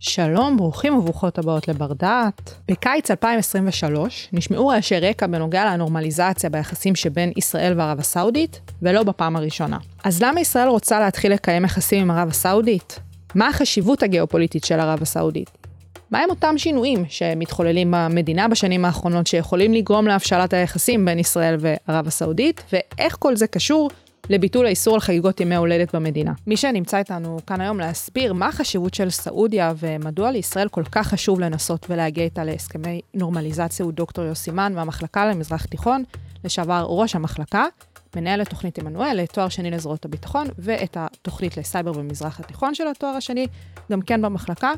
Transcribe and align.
שלום, 0.00 0.56
ברוכים 0.56 0.98
וברוכות 0.98 1.38
הבאות 1.38 1.68
לבר 1.68 1.92
דעת. 1.92 2.54
בקיץ 2.68 3.10
2023 3.10 4.28
נשמעו 4.32 4.68
רעשי 4.68 4.98
רקע 4.98 5.26
בנוגע 5.26 5.64
לנורמליזציה 5.64 6.50
ביחסים 6.50 6.94
שבין 6.94 7.32
ישראל 7.36 7.74
וערב 7.76 7.98
הסעודית, 8.00 8.60
ולא 8.82 9.02
בפעם 9.02 9.36
הראשונה. 9.36 9.78
אז 10.04 10.22
למה 10.22 10.40
ישראל 10.40 10.68
רוצה 10.68 11.00
להתחיל 11.00 11.32
לקיים 11.32 11.64
יחסים 11.64 12.02
עם 12.02 12.10
ערב 12.10 12.28
הסעודית? 12.28 13.00
מה 13.34 13.48
החשיבות 13.48 14.02
הגיאופוליטית 14.02 14.64
של 14.64 14.80
ערב 14.80 15.02
הסעודית? 15.02 15.50
מהם 16.10 16.30
אותם 16.30 16.58
שינויים 16.58 17.04
שמתחוללים 17.08 17.94
במדינה 17.96 18.48
בשנים 18.48 18.84
האחרונות 18.84 19.26
שיכולים 19.26 19.74
לגרום 19.74 20.06
להבשלת 20.06 20.52
היחסים 20.52 21.04
בין 21.04 21.18
ישראל 21.18 21.56
וערב 21.58 22.06
הסעודית, 22.06 22.62
ואיך 22.72 23.16
כל 23.18 23.36
זה 23.36 23.46
קשור 23.46 23.90
לביטול 24.28 24.66
האיסור 24.66 24.94
על 24.94 25.00
חגיגות 25.00 25.40
ימי 25.40 25.56
הולדת 25.56 25.94
במדינה. 25.94 26.32
מי 26.46 26.56
שנמצא 26.56 26.98
איתנו 26.98 27.38
כאן 27.46 27.60
היום 27.60 27.80
להסביר 27.80 28.32
מה 28.32 28.48
החשיבות 28.48 28.94
של 28.94 29.10
סעודיה 29.10 29.72
ומדוע 29.78 30.30
לישראל 30.30 30.68
כל 30.68 30.84
כך 30.92 31.06
חשוב 31.06 31.40
לנסות 31.40 31.86
ולהגיע 31.90 32.24
איתה 32.24 32.44
להסכמי 32.44 33.00
נורמליזציה 33.14 33.84
הוא 33.84 33.92
דוקטור 33.92 34.24
יוסי 34.24 34.50
מן 34.50 34.72
מהמחלקה 34.74 35.26
למזרח 35.26 35.64
תיכון, 35.64 36.04
לשעבר 36.44 36.86
ראש 36.88 37.14
המחלקה, 37.14 37.64
מנהל 38.16 38.42
את 38.42 38.48
תוכנית 38.48 38.78
עמנואל 38.78 39.20
לתואר 39.22 39.48
שני 39.48 39.70
לזרועות 39.70 40.04
הביטחון, 40.04 40.46
ואת 40.58 40.96
התוכנית 41.00 41.56
לסייבר 41.56 41.92
במזרח 41.92 42.40
התיכון 42.40 42.74
של 42.74 42.88
התואר 42.88 43.10
השני, 43.10 43.46
גם 43.92 44.02
כן 44.02 44.22
במחלקה. 44.22 44.72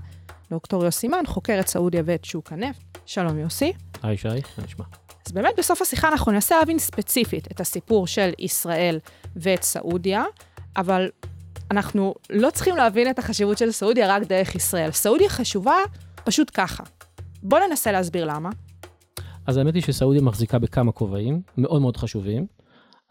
דוקטור 0.50 0.84
יוסי 0.84 1.08
מן 1.08 1.27
חוקר 1.27 1.60
את 1.60 1.69
סעודיה 1.69 2.02
ואת 2.05 2.24
שוק 2.24 2.52
הנפט. 2.52 2.98
שלום 3.06 3.38
יוסי. 3.38 3.72
היי 4.02 4.16
שי, 4.16 4.28
מה 4.28 4.64
נשמע? 4.64 4.84
אז 5.27 5.33
באמת 5.33 5.55
בסוף 5.59 5.83
השיחה 5.83 6.09
אנחנו 6.09 6.33
ננסה 6.33 6.59
להבין 6.59 6.79
ספציפית 6.79 7.48
את 7.52 7.61
הסיפור 7.61 8.06
של 8.06 8.30
ישראל 8.38 8.98
ואת 9.37 9.62
סעודיה, 9.62 10.24
אבל 10.77 11.11
אנחנו 11.70 12.15
לא 12.30 12.51
צריכים 12.51 12.77
להבין 12.77 13.11
את 13.11 13.19
החשיבות 13.19 13.59
של 13.59 13.70
סעודיה 13.70 14.16
רק 14.16 14.23
דרך 14.23 14.55
ישראל. 14.55 14.91
סעודיה 14.91 15.28
חשובה 15.28 15.77
פשוט 16.25 16.50
ככה. 16.55 16.84
בואו 17.42 17.67
ננסה 17.69 17.92
להסביר 17.92 18.25
למה. 18.25 18.50
אז 19.47 19.56
האמת 19.56 19.75
היא 19.75 19.83
שסעודיה 19.83 20.22
מחזיקה 20.22 20.59
בכמה 20.59 20.92
כובעים 20.92 21.42
מאוד 21.56 21.81
מאוד 21.83 21.97
חשובים. 21.97 22.47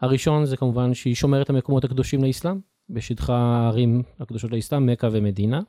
הראשון 0.00 0.44
זה 0.44 0.56
כמובן 0.56 0.94
שהיא 0.94 1.14
שומרת 1.14 1.50
המקומות 1.50 1.84
הקדושים 1.84 2.24
לאסלאם, 2.24 2.58
בשטחה 2.90 3.36
הערים 3.36 4.02
הקדושות 4.20 4.50
לאסלאם, 4.50 4.86
מכה 4.86 5.08
ומדינה. 5.12 5.60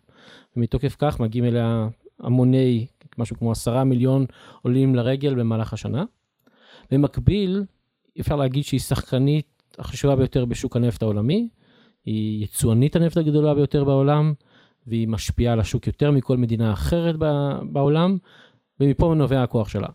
ומתוקף 0.57 0.95
כך 0.99 1.19
מגיעים 1.19 1.45
אליה 1.45 1.87
המוני, 2.19 2.87
משהו 3.17 3.37
כמו 3.37 3.51
עשרה 3.51 3.83
מיליון 3.83 4.25
עולים 4.61 4.95
לרגל 4.95 5.35
במהלך 5.35 5.73
השנה. 5.73 6.03
במקביל, 6.91 7.63
אפשר 8.19 8.35
להגיד 8.35 8.63
שהיא 8.63 8.79
שחקנית 8.79 9.63
החשובה 9.79 10.15
ביותר 10.15 10.45
בשוק 10.45 10.75
הנפט 10.75 11.01
העולמי, 11.03 11.49
היא 12.05 12.43
יצואנית 12.43 12.95
הנפט 12.95 13.17
הגדולה 13.17 13.53
ביותר 13.53 13.83
בעולם, 13.83 14.33
והיא 14.87 15.07
משפיעה 15.07 15.53
על 15.53 15.59
השוק 15.59 15.87
יותר 15.87 16.11
מכל 16.11 16.37
מדינה 16.37 16.73
אחרת 16.73 17.15
בעולם, 17.71 18.17
ומפה 18.79 19.13
נובע 19.15 19.43
הכוח 19.43 19.69
שלה. 19.69 19.87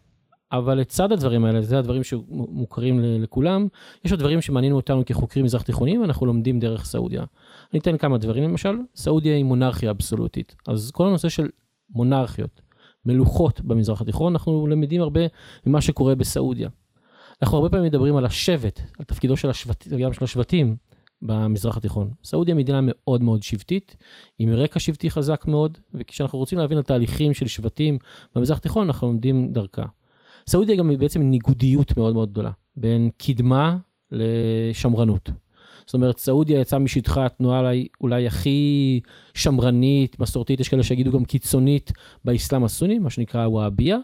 אבל 0.53 0.75
לצד 0.75 1.13
הדברים 1.13 1.45
האלה, 1.45 1.63
זה 1.63 1.79
הדברים 1.79 2.05
שמוכרים 2.05 3.01
לכולם, 3.03 3.69
יש 4.05 4.11
עוד 4.11 4.21
דברים 4.21 4.41
שמעניינו 4.41 4.77
אותנו 4.77 5.05
כחוקרים 5.05 5.45
מזרח 5.45 5.63
תיכוניים, 5.63 6.01
ואנחנו 6.01 6.27
לומדים 6.27 6.61
דרך 6.61 6.85
סעודיה. 6.85 7.25
אני 7.73 7.81
אתן 7.81 7.97
כמה 7.97 8.19
דברים, 8.19 8.45
למשל, 8.45 8.79
סעודיה 8.95 9.37
היא 9.37 9.45
מונרכיה 9.45 9.91
אבסולוטית. 9.91 10.57
אז 10.69 10.91
כל 10.91 11.07
הנושא 11.07 11.29
של 11.29 11.49
מונרכיות, 11.91 12.61
מלוכות 13.07 13.61
במזרח 13.61 14.03
התיכון, 14.03 14.33
אנחנו 14.33 14.67
למדים 14.67 15.03
הרבה 15.03 15.21
ממה 15.67 15.81
שקורה 15.81 16.15
בסעודיה. 16.15 16.69
אנחנו 17.43 17.57
הרבה 17.57 17.69
פעמים 17.69 17.87
מדברים 17.87 18.17
על 18.17 18.25
השבט, 18.25 18.81
על 18.99 19.05
תפקידו 19.05 19.37
של 19.37 19.51
השבטים, 19.51 19.99
גם 19.99 20.13
של 20.13 20.25
השבטים 20.25 20.77
במזרח 21.23 21.77
התיכון. 21.77 22.11
סעודיה 22.25 22.55
מדינה 22.55 22.81
מאוד 22.83 23.23
מאוד 23.23 23.43
שבטית, 23.43 23.97
עם 24.39 24.53
רקע 24.53 24.81
שבטי 24.81 25.11
חזק 25.11 25.45
מאוד, 25.49 25.79
וכשאנחנו 25.95 26.39
רוצים 26.39 26.59
להבין 26.59 26.79
על 26.79 26.85
תהליכים 26.85 27.35
של 27.35 27.47
שבטים 27.47 27.99
במזרח 28.35 28.59
התיכון, 28.59 28.87
אנחנו 28.87 29.07
לומדים 29.07 29.53
דרכה. 29.53 29.85
סעודיה 30.47 30.77
גם 30.77 30.91
היא 30.91 30.99
בעצם 30.99 31.23
ניגודיות 31.23 31.97
מאוד 31.97 32.15
מאוד 32.15 32.31
גדולה, 32.31 32.51
בין 32.77 33.11
קדמה 33.19 33.77
לשמרנות. 34.13 35.31
זאת 35.87 35.95
אומרת, 35.95 36.19
סעודיה 36.19 36.61
יצאה 36.61 36.79
משטחה 36.79 37.27
התנועה 37.27 37.61
אולי, 37.61 37.89
אולי 38.01 38.27
הכי 38.27 39.01
שמרנית, 39.35 40.21
מסורתית, 40.21 40.61
יש 40.61 40.69
כאלה 40.69 40.83
שיגידו 40.83 41.13
גם 41.13 41.25
קיצונית 41.25 41.93
באסלאם 42.25 42.65
הסוני, 42.65 42.99
מה 42.99 43.11
שנקרא 43.11 43.47
וואביה. 43.47 43.99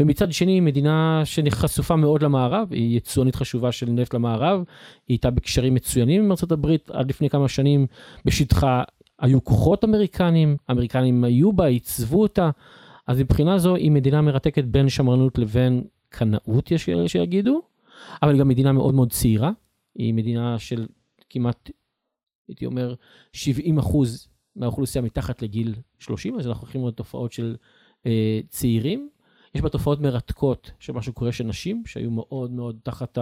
ומצד 0.00 0.32
שני, 0.32 0.60
מדינה 0.60 1.22
שחשופה 1.24 1.96
מאוד 1.96 2.22
למערב, 2.22 2.68
היא 2.72 2.96
יצואנית 2.96 3.34
חשובה 3.36 3.72
של 3.72 3.90
נפט 3.90 4.14
למערב, 4.14 4.58
היא 4.58 5.14
הייתה 5.14 5.30
בקשרים 5.30 5.74
מצוינים 5.74 6.24
עם 6.24 6.32
ארה"ב 6.32 6.66
עד 6.90 7.08
לפני 7.10 7.30
כמה 7.30 7.48
שנים, 7.48 7.86
בשטחה 8.24 8.82
היו 9.18 9.44
כוחות 9.44 9.84
אמריקנים, 9.84 10.56
אמריקנים 10.70 11.24
היו 11.24 11.52
בה, 11.52 11.66
עיצבו 11.66 12.22
אותה, 12.22 12.50
אז 13.06 13.20
מבחינה 13.20 13.58
זו 13.58 13.76
היא 13.76 13.90
מדינה 13.90 14.22
מרתקת 14.22 14.64
בין 14.64 14.88
שמרנות 14.88 15.38
לבין 15.38 15.84
קנאות, 16.08 16.70
יש 16.70 16.84
כאלה 16.84 17.08
שיגידו, 17.08 17.62
אבל 18.22 18.38
גם 18.38 18.48
מדינה 18.48 18.72
מאוד 18.72 18.94
מאוד 18.94 19.12
צעירה, 19.12 19.50
היא 19.94 20.14
מדינה 20.14 20.58
של 20.58 20.86
כמעט, 21.30 21.70
הייתי 22.48 22.66
אומר, 22.66 22.94
70 23.32 23.78
אחוז 23.78 24.28
מהאוכלוסייה 24.56 25.02
מתחת 25.02 25.42
לגיל 25.42 25.74
30, 25.98 26.38
אז 26.38 26.46
אנחנו 26.46 26.62
הולכים 26.62 26.80
לראות 26.80 26.96
תופעות 26.96 27.32
של 27.32 27.56
אה, 28.06 28.40
צעירים. 28.48 29.08
יש 29.54 29.60
בה 29.60 29.68
תופעות 29.68 30.00
מרתקות 30.00 30.70
של 30.78 30.92
מה 30.92 31.02
שקורה 31.02 31.32
של 31.32 31.44
נשים, 31.44 31.82
שהיו 31.86 32.10
מאוד 32.10 32.50
מאוד 32.50 32.78
תחת 32.82 33.18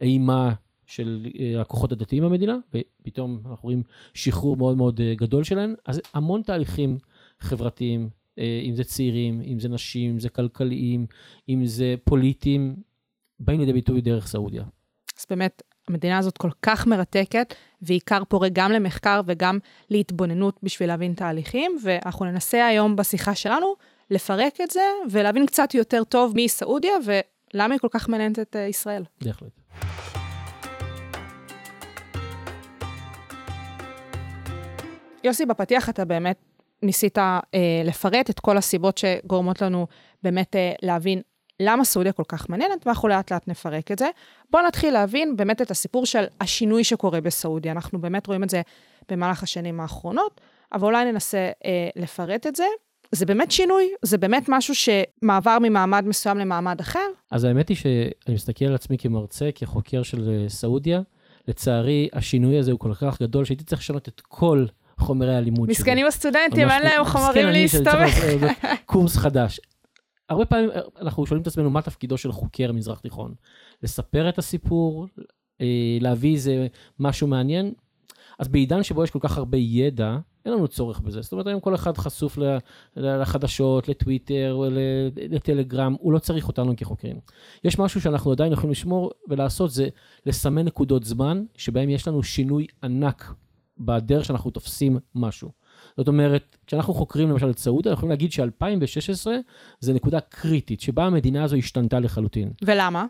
האימה 0.00 0.52
של 0.86 1.26
אה, 1.40 1.60
הכוחות 1.60 1.92
הדתיים 1.92 2.22
במדינה, 2.22 2.56
ופתאום 2.74 3.40
אנחנו 3.50 3.62
רואים 3.62 3.82
שחרור 4.14 4.56
מאוד 4.56 4.76
מאוד 4.76 5.00
אה, 5.00 5.14
גדול 5.14 5.44
שלהן. 5.44 5.74
אז 5.86 6.00
המון 6.14 6.42
תהליכים 6.42 6.98
חברתיים, 7.40 8.08
אה, 8.38 8.60
אם 8.64 8.74
זה 8.74 8.84
צעירים, 8.84 9.42
אם 9.42 9.60
זה 9.60 9.68
נשים, 9.68 10.10
אם 10.10 10.20
זה 10.20 10.28
כלכליים, 10.28 11.06
אם 11.48 11.66
זה 11.66 11.94
פוליטיים, 12.04 12.76
באים 13.40 13.60
לידי 13.60 13.72
ביטוי 13.72 14.00
דרך 14.00 14.26
סעודיה. 14.26 14.64
אז 15.18 15.26
באמת, 15.30 15.62
המדינה 15.88 16.18
הזאת 16.18 16.38
כל 16.38 16.50
כך 16.62 16.86
מרתקת, 16.86 17.54
ועיקר 17.82 18.22
פורה 18.28 18.48
גם 18.52 18.72
למחקר 18.72 19.20
וגם 19.26 19.58
להתבוננות 19.90 20.60
בשביל 20.62 20.88
להבין 20.88 21.14
תהליכים, 21.14 21.78
ואנחנו 21.84 22.24
ננסה 22.24 22.66
היום 22.66 22.96
בשיחה 22.96 23.34
שלנו 23.34 23.74
לפרק 24.10 24.60
את 24.60 24.70
זה 24.70 24.82
ולהבין 25.10 25.46
קצת 25.46 25.74
יותר 25.74 26.04
טוב 26.04 26.34
מי 26.34 26.48
סעודיה 26.48 26.92
ולמה 27.04 27.74
היא 27.74 27.80
כל 27.80 27.88
כך 27.90 28.08
מעניינת 28.08 28.38
את 28.38 28.56
אה, 28.56 28.60
ישראל. 28.60 29.04
בהחלט. 29.24 29.50
יוסי, 35.24 35.46
בפתיח 35.46 35.88
אתה 35.88 36.04
באמת 36.04 36.36
ניסית 36.82 37.18
אה, 37.18 37.40
לפרט 37.84 38.30
את 38.30 38.40
כל 38.40 38.56
הסיבות 38.56 38.98
שגורמות 38.98 39.62
לנו 39.62 39.86
באמת 40.22 40.56
אה, 40.56 40.72
להבין 40.82 41.22
למה 41.60 41.84
סעודיה 41.84 42.12
כל 42.12 42.22
כך 42.28 42.50
מעניינת, 42.50 42.86
ואנחנו 42.86 43.08
לאט 43.08 43.32
לאט 43.32 43.48
נפרק 43.48 43.92
את 43.92 43.98
זה. 43.98 44.08
בואו 44.50 44.66
נתחיל 44.66 44.94
להבין 44.94 45.36
באמת 45.36 45.62
את 45.62 45.70
הסיפור 45.70 46.06
של 46.06 46.24
השינוי 46.40 46.84
שקורה 46.84 47.20
בסעודיה. 47.20 47.72
אנחנו 47.72 48.00
באמת 48.00 48.26
רואים 48.26 48.44
את 48.44 48.50
זה 48.50 48.62
במהלך 49.08 49.42
השנים 49.42 49.80
האחרונות, 49.80 50.40
אבל 50.72 50.84
אולי 50.84 51.12
ננסה 51.12 51.50
אה, 51.64 51.88
לפרט 51.96 52.46
את 52.46 52.56
זה. 52.56 52.64
זה 53.12 53.26
באמת 53.26 53.50
שינוי? 53.50 53.88
זה 54.02 54.18
באמת 54.18 54.44
משהו 54.48 54.74
שמעבר 54.74 55.58
ממעמד 55.62 56.04
מסוים 56.06 56.38
למעמד 56.38 56.80
אחר? 56.80 57.06
אז 57.30 57.44
האמת 57.44 57.68
היא 57.68 57.76
שאני 57.76 58.34
מסתכל 58.34 58.64
על 58.64 58.74
עצמי 58.74 58.98
כמרצה, 58.98 59.50
כחוקר 59.54 60.02
של 60.02 60.30
אה, 60.30 60.48
סעודיה. 60.48 61.00
לצערי, 61.48 62.08
השינוי 62.12 62.58
הזה 62.58 62.72
הוא 62.72 62.80
כל 62.80 62.94
כך 62.94 63.22
גדול 63.22 63.44
שהייתי 63.44 63.64
צריך 63.64 63.80
לשנות 63.80 64.08
את 64.08 64.20
כל 64.20 64.66
חומרי 64.98 65.36
הלימוד 65.36 65.72
שלי. 65.72 65.72
מסכנים 65.72 66.06
הסטודנטים, 66.06 66.68
אין 66.68 66.82
להם 66.82 67.04
חומרים 67.04 67.46
להסתובב. 67.46 68.48
קורס 68.86 69.16
חדש. 69.16 69.60
הרבה 70.28 70.44
פעמים 70.44 70.70
אה, 70.70 70.80
אנחנו 71.00 71.26
שואלים 71.26 71.42
את 71.42 71.46
עצמנו 71.46 71.70
מה 71.70 71.82
תפקידו 71.82 72.18
של 72.18 72.32
חוקר 72.32 72.72
מזרח 72.72 72.98
תיכון. 72.98 73.34
לספר 73.82 74.28
את 74.28 74.38
הסיפור, 74.38 75.06
אה, 75.60 75.98
להביא 76.00 76.34
איזה 76.34 76.66
משהו 76.98 77.26
מעניין. 77.26 77.72
אז 78.38 78.48
בעידן 78.48 78.82
שבו 78.82 79.04
יש 79.04 79.10
כל 79.10 79.18
כך 79.22 79.38
הרבה 79.38 79.58
ידע, 79.58 80.16
אין 80.48 80.56
לנו 80.56 80.68
צורך 80.68 81.00
בזה. 81.00 81.22
זאת 81.22 81.32
אומרת, 81.32 81.46
היום 81.46 81.60
כל 81.60 81.74
אחד 81.74 81.96
חשוף 81.96 82.38
לחדשות, 82.96 83.88
לטוויטר, 83.88 84.60
לטלגרם, 85.30 85.96
הוא 86.00 86.12
לא 86.12 86.18
צריך 86.18 86.48
אותנו 86.48 86.76
כחוקרים. 86.76 87.16
יש 87.64 87.78
משהו 87.78 88.00
שאנחנו 88.00 88.32
עדיין 88.32 88.52
יכולים 88.52 88.70
לשמור 88.70 89.10
ולעשות, 89.28 89.70
זה 89.70 89.88
לסמן 90.26 90.64
נקודות 90.64 91.04
זמן, 91.04 91.44
שבהם 91.56 91.90
יש 91.90 92.08
לנו 92.08 92.22
שינוי 92.22 92.66
ענק 92.82 93.34
בדרך 93.78 94.24
שאנחנו 94.24 94.50
תופסים 94.50 94.98
משהו. 95.14 95.50
זאת 95.96 96.08
אומרת, 96.08 96.56
כשאנחנו 96.66 96.94
חוקרים 96.94 97.30
למשל 97.30 97.50
את 97.50 97.58
סעודיה, 97.58 97.92
אנחנו 97.92 98.00
יכולים 98.00 98.10
להגיד 98.10 98.32
ש-2016 98.32 99.26
זה 99.80 99.92
נקודה 99.92 100.20
קריטית, 100.20 100.80
שבה 100.80 101.04
המדינה 101.04 101.44
הזו 101.44 101.56
השתנתה 101.56 102.00
לחלוטין. 102.00 102.52
ולמה? 102.64 103.06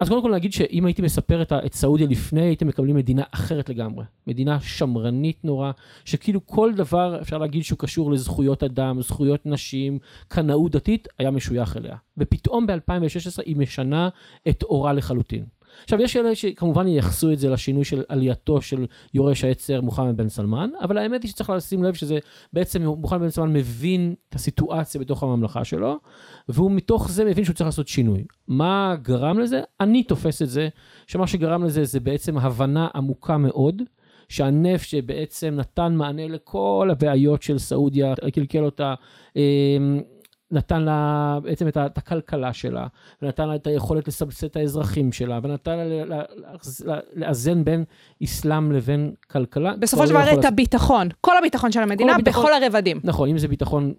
אז 0.00 0.08
קודם 0.08 0.22
כל 0.22 0.34
נגיד 0.34 0.52
שאם 0.52 0.86
הייתי 0.86 1.02
מספר 1.02 1.42
את, 1.42 1.52
את 1.52 1.74
סעודיה 1.74 2.06
לפני, 2.06 2.40
הייתם 2.40 2.66
מקבלים 2.66 2.96
מדינה 2.96 3.22
אחרת 3.30 3.68
לגמרי. 3.68 4.04
מדינה 4.26 4.60
שמרנית 4.60 5.44
נורא, 5.44 5.70
שכאילו 6.04 6.46
כל 6.46 6.72
דבר 6.74 7.18
אפשר 7.22 7.38
להגיד 7.38 7.64
שהוא 7.64 7.78
קשור 7.78 8.12
לזכויות 8.12 8.62
אדם, 8.62 9.02
זכויות 9.02 9.46
נשים, 9.46 9.98
קנאות 10.28 10.72
דתית, 10.72 11.08
היה 11.18 11.30
משוייך 11.30 11.76
אליה. 11.76 11.96
ופתאום 12.18 12.66
ב-2016 12.66 13.42
היא 13.46 13.56
משנה 13.56 14.08
את 14.48 14.62
אורה 14.62 14.92
לחלוטין. 14.92 15.44
עכשיו, 15.84 16.00
יש 16.00 16.14
כאלה 16.14 16.34
שכמובן 16.34 16.88
ייחסו 16.88 17.32
את 17.32 17.38
זה 17.38 17.48
לשינוי 17.50 17.84
של 17.84 18.02
עלייתו 18.08 18.60
של 18.60 18.86
יורש 19.14 19.44
העצר 19.44 19.80
מוחמד 19.80 20.16
בן 20.16 20.28
סלמן, 20.28 20.70
אבל 20.80 20.98
האמת 20.98 21.22
היא 21.22 21.30
שצריך 21.30 21.50
לשים 21.50 21.84
לב 21.84 21.94
שזה 21.94 22.18
בעצם 22.52 22.82
מוחמד 22.82 23.20
בן 23.20 23.30
סלמן 23.30 23.52
מבין 23.52 24.14
את 24.28 24.34
הסיטואציה 24.34 25.00
בתוך 25.00 25.22
הממלכה 25.22 25.64
שלו, 25.64 25.98
והוא 26.48 26.70
מתוך 26.70 27.10
זה 27.10 27.24
מבין 27.24 27.44
שהוא 27.44 27.54
צריך 27.54 27.66
לעשות 27.66 27.88
שינוי. 27.88 28.24
מה 28.48 28.96
גרם 29.02 29.38
לזה? 29.38 29.60
אני 29.80 30.02
תופס 30.02 30.42
את 30.42 30.48
זה, 30.48 30.68
שמה 31.06 31.26
שגרם 31.26 31.64
לזה 31.64 31.84
זה 31.84 32.00
בעצם 32.00 32.38
הבנה 32.38 32.88
עמוקה 32.94 33.36
מאוד. 33.36 33.82
שהנפט 34.28 34.88
שבעצם 34.88 35.54
נתן 35.56 35.94
מענה 35.94 36.28
לכל 36.28 36.88
הבעיות 36.92 37.42
של 37.42 37.58
סעודיה, 37.58 38.14
קלקל 38.32 38.64
אותה, 38.64 38.94
אמ, 39.36 40.00
נתן 40.50 40.82
לה 40.82 41.38
בעצם 41.42 41.68
את, 41.68 41.76
את 41.76 41.98
הכלכלה 41.98 42.52
שלה, 42.52 42.86
ונתן 43.22 43.48
לה 43.48 43.54
את 43.54 43.66
היכולת 43.66 44.08
לסבסד 44.08 44.46
את 44.46 44.56
האזרחים 44.56 45.12
שלה, 45.12 45.40
ונתן 45.42 45.78
לה 45.78 46.22
לאזן 47.14 47.64
בין 47.64 47.84
אסלאם 48.24 48.72
לבין 48.72 49.14
כלכלה. 49.30 49.76
בסופו 49.76 50.06
של 50.06 50.10
דבר 50.12 50.40
את 50.40 50.44
הביטחון, 50.44 51.08
כל 51.20 51.38
הביטחון 51.38 51.72
של 51.72 51.80
המדינה, 51.80 52.14
הביטחון, 52.14 52.44
בכל 52.44 52.52
הרבדים. 52.62 53.00
נכון, 53.04 53.28
אם 53.28 53.38
זה 53.38 53.48
ביטחון 53.48 53.94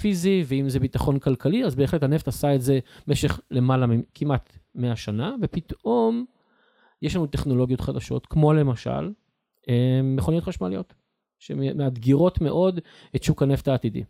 פיזי 0.00 0.44
ואם 0.46 0.68
זה 0.68 0.80
ביטחון 0.80 1.18
כלכלי, 1.18 1.64
אז 1.64 1.74
בהחלט 1.74 2.02
הנפט 2.02 2.28
עשה 2.28 2.54
את 2.54 2.62
זה 2.62 2.78
במשך 3.06 3.40
למעלה 3.50 3.86
מכמעט 3.86 4.58
100 4.74 4.96
שנה, 4.96 5.34
ופתאום 5.42 6.24
יש 7.02 7.16
לנו 7.16 7.26
טכנולוגיות 7.26 7.80
חדשות, 7.80 8.26
כמו 8.26 8.52
למשל 8.52 9.10
אה, 9.68 10.00
מכוניות 10.02 10.44
חשמליות, 10.44 10.94
שמאתגרות 11.38 12.40
מאוד 12.40 12.80
את 13.16 13.22
שוק 13.22 13.42
הנפט 13.42 13.68
העתידי. 13.68 14.04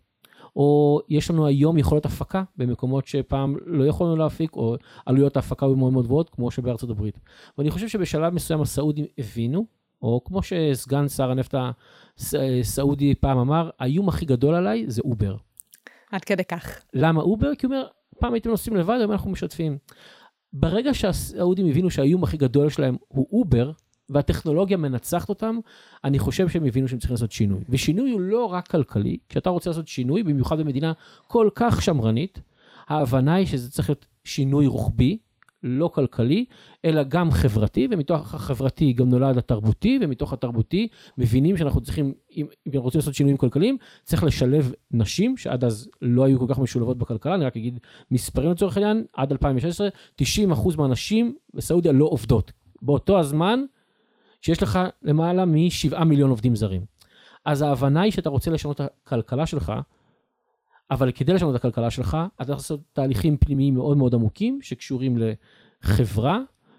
או 0.56 1.00
יש 1.08 1.30
לנו 1.30 1.46
היום 1.46 1.78
יכולת 1.78 2.04
הפקה 2.04 2.42
במקומות 2.56 3.06
שפעם 3.06 3.56
לא 3.66 3.86
יכולנו 3.86 4.16
להפיק, 4.16 4.56
או 4.56 4.76
עלויות 5.06 5.36
ההפקה 5.36 5.66
היו 5.66 5.76
מאוד 5.76 5.92
מאוד 5.92 6.04
גבוהות, 6.04 6.30
כמו 6.30 6.50
שבארצות 6.50 6.90
הברית. 6.90 7.18
ואני 7.58 7.70
חושב 7.70 7.88
שבשלב 7.88 8.34
מסוים 8.34 8.60
הסעודים 8.60 9.06
הבינו, 9.18 9.66
או 10.02 10.20
כמו 10.24 10.40
שסגן 10.42 11.08
שר 11.08 11.30
הנפט 11.30 11.54
הסעודי 12.60 13.14
פעם 13.14 13.38
אמר, 13.38 13.70
האיום 13.78 14.08
הכי 14.08 14.26
גדול 14.26 14.54
עליי 14.54 14.84
זה 14.86 15.02
אובר. 15.04 15.36
עד 16.12 16.24
כדי 16.24 16.44
כך. 16.44 16.82
למה 16.94 17.20
אובר? 17.20 17.54
כי 17.54 17.66
הוא 17.66 17.74
אומר, 17.74 17.86
פעם 18.18 18.34
הייתם 18.34 18.50
נוסעים 18.50 18.76
לבד, 18.76 18.96
היום 18.98 19.12
אנחנו 19.12 19.30
משתפים. 19.30 19.78
ברגע 20.52 20.94
שהסעודים 20.94 21.66
הבינו 21.66 21.90
שהאיום 21.90 22.24
הכי 22.24 22.36
גדול 22.36 22.68
שלהם 22.68 22.96
הוא 23.08 23.26
אובר, 23.32 23.72
והטכנולוגיה 24.12 24.76
מנצחת 24.76 25.28
אותם, 25.28 25.58
אני 26.04 26.18
חושב 26.18 26.48
שהם 26.48 26.64
הבינו 26.64 26.88
שהם 26.88 26.98
צריכים 26.98 27.14
לעשות 27.14 27.32
שינוי. 27.32 27.60
ושינוי 27.68 28.10
הוא 28.10 28.20
לא 28.20 28.44
רק 28.44 28.68
כלכלי, 28.68 29.18
כשאתה 29.28 29.50
רוצה 29.50 29.70
לעשות 29.70 29.88
שינוי, 29.88 30.22
במיוחד 30.22 30.58
במדינה 30.58 30.92
כל 31.26 31.48
כך 31.54 31.82
שמרנית, 31.82 32.40
ההבנה 32.88 33.34
היא 33.34 33.46
שזה 33.46 33.70
צריך 33.70 33.90
להיות 33.90 34.06
שינוי 34.24 34.66
רוחבי, 34.66 35.18
לא 35.62 35.88
כלכלי, 35.88 36.44
אלא 36.84 37.02
גם 37.02 37.30
חברתי, 37.30 37.88
ומתוך 37.90 38.34
החברתי 38.34 38.92
גם 38.92 39.08
נולד 39.08 39.38
התרבותי, 39.38 39.98
ומתוך 40.02 40.32
התרבותי 40.32 40.88
מבינים 41.18 41.56
שאנחנו 41.56 41.80
צריכים, 41.80 42.12
אם, 42.36 42.46
אם 42.66 42.72
רוצים 42.80 42.98
לעשות 42.98 43.14
שינויים 43.14 43.36
כלכליים, 43.36 43.76
צריך 44.04 44.24
לשלב 44.24 44.72
נשים, 44.90 45.36
שעד 45.36 45.64
אז 45.64 45.88
לא 46.02 46.24
היו 46.24 46.38
כל 46.38 46.46
כך 46.48 46.58
משולבות 46.58 46.98
בכלכלה, 46.98 47.34
אני 47.34 47.44
רק 47.44 47.56
אגיד 47.56 47.78
מספרים 48.10 48.50
לצורך 48.50 48.76
העניין, 48.76 49.04
עד 49.12 49.32
2016, 49.32 49.88
90% 50.22 50.24
מהנשים 50.76 51.34
בסעודיה 51.54 51.92
לא 51.92 52.04
עובדות. 52.04 52.52
באותו 52.82 53.18
הזמן, 53.18 53.64
שיש 54.42 54.62
לך 54.62 54.78
למעלה 55.02 55.44
משבעה 55.44 56.04
מיליון 56.04 56.30
עובדים 56.30 56.56
זרים. 56.56 56.84
אז 57.44 57.62
ההבנה 57.62 58.00
היא 58.02 58.12
שאתה 58.12 58.28
רוצה 58.28 58.50
לשנות 58.50 58.80
את 58.80 58.86
הכלכלה 59.04 59.46
שלך, 59.46 59.72
אבל 60.90 61.12
כדי 61.12 61.32
לשנות 61.32 61.54
את 61.54 61.60
הכלכלה 61.60 61.90
שלך, 61.90 62.16
אתה 62.36 62.44
צריך 62.44 62.58
לעשות 62.58 62.80
תהליכים 62.92 63.36
פנימיים 63.36 63.74
מאוד 63.74 63.96
מאוד 63.96 64.14
עמוקים, 64.14 64.58
שקשורים 64.62 65.18
לחברה, 65.82 66.38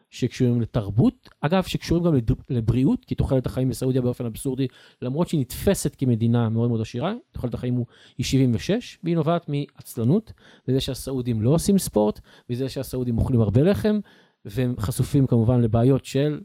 שקשורים 0.09 0.61
לתרבות, 0.61 1.29
אגב, 1.41 1.63
שקשורים 1.63 2.03
גם 2.03 2.13
לבריאות, 2.49 3.05
כי 3.05 3.15
תוחלת 3.15 3.45
החיים 3.45 3.69
בסעודיה 3.69 4.01
באופן 4.01 4.25
אבסורדי, 4.25 4.67
למרות 5.01 5.29
שהיא 5.29 5.41
נתפסת 5.41 5.95
כמדינה 5.97 6.49
מאוד 6.49 6.69
מאוד 6.69 6.81
עשירה, 6.81 7.13
תוחלת 7.31 7.53
החיים 7.53 7.83
היא 8.17 8.25
76, 8.25 8.99
והיא 9.03 9.15
נובעת 9.15 9.49
מעצלנות, 9.49 10.33
וזה 10.67 10.79
שהסעודים 10.79 11.41
לא 11.41 11.49
עושים 11.49 11.77
ספורט, 11.77 12.19
וזה 12.49 12.69
שהסעודים 12.69 13.17
אוכלים 13.17 13.41
הרבה 13.41 13.61
לחם, 13.61 13.99
והם 14.45 14.75
חשופים 14.79 15.27
כמובן 15.27 15.61
לבעיות 15.61 16.05
של 16.05 16.39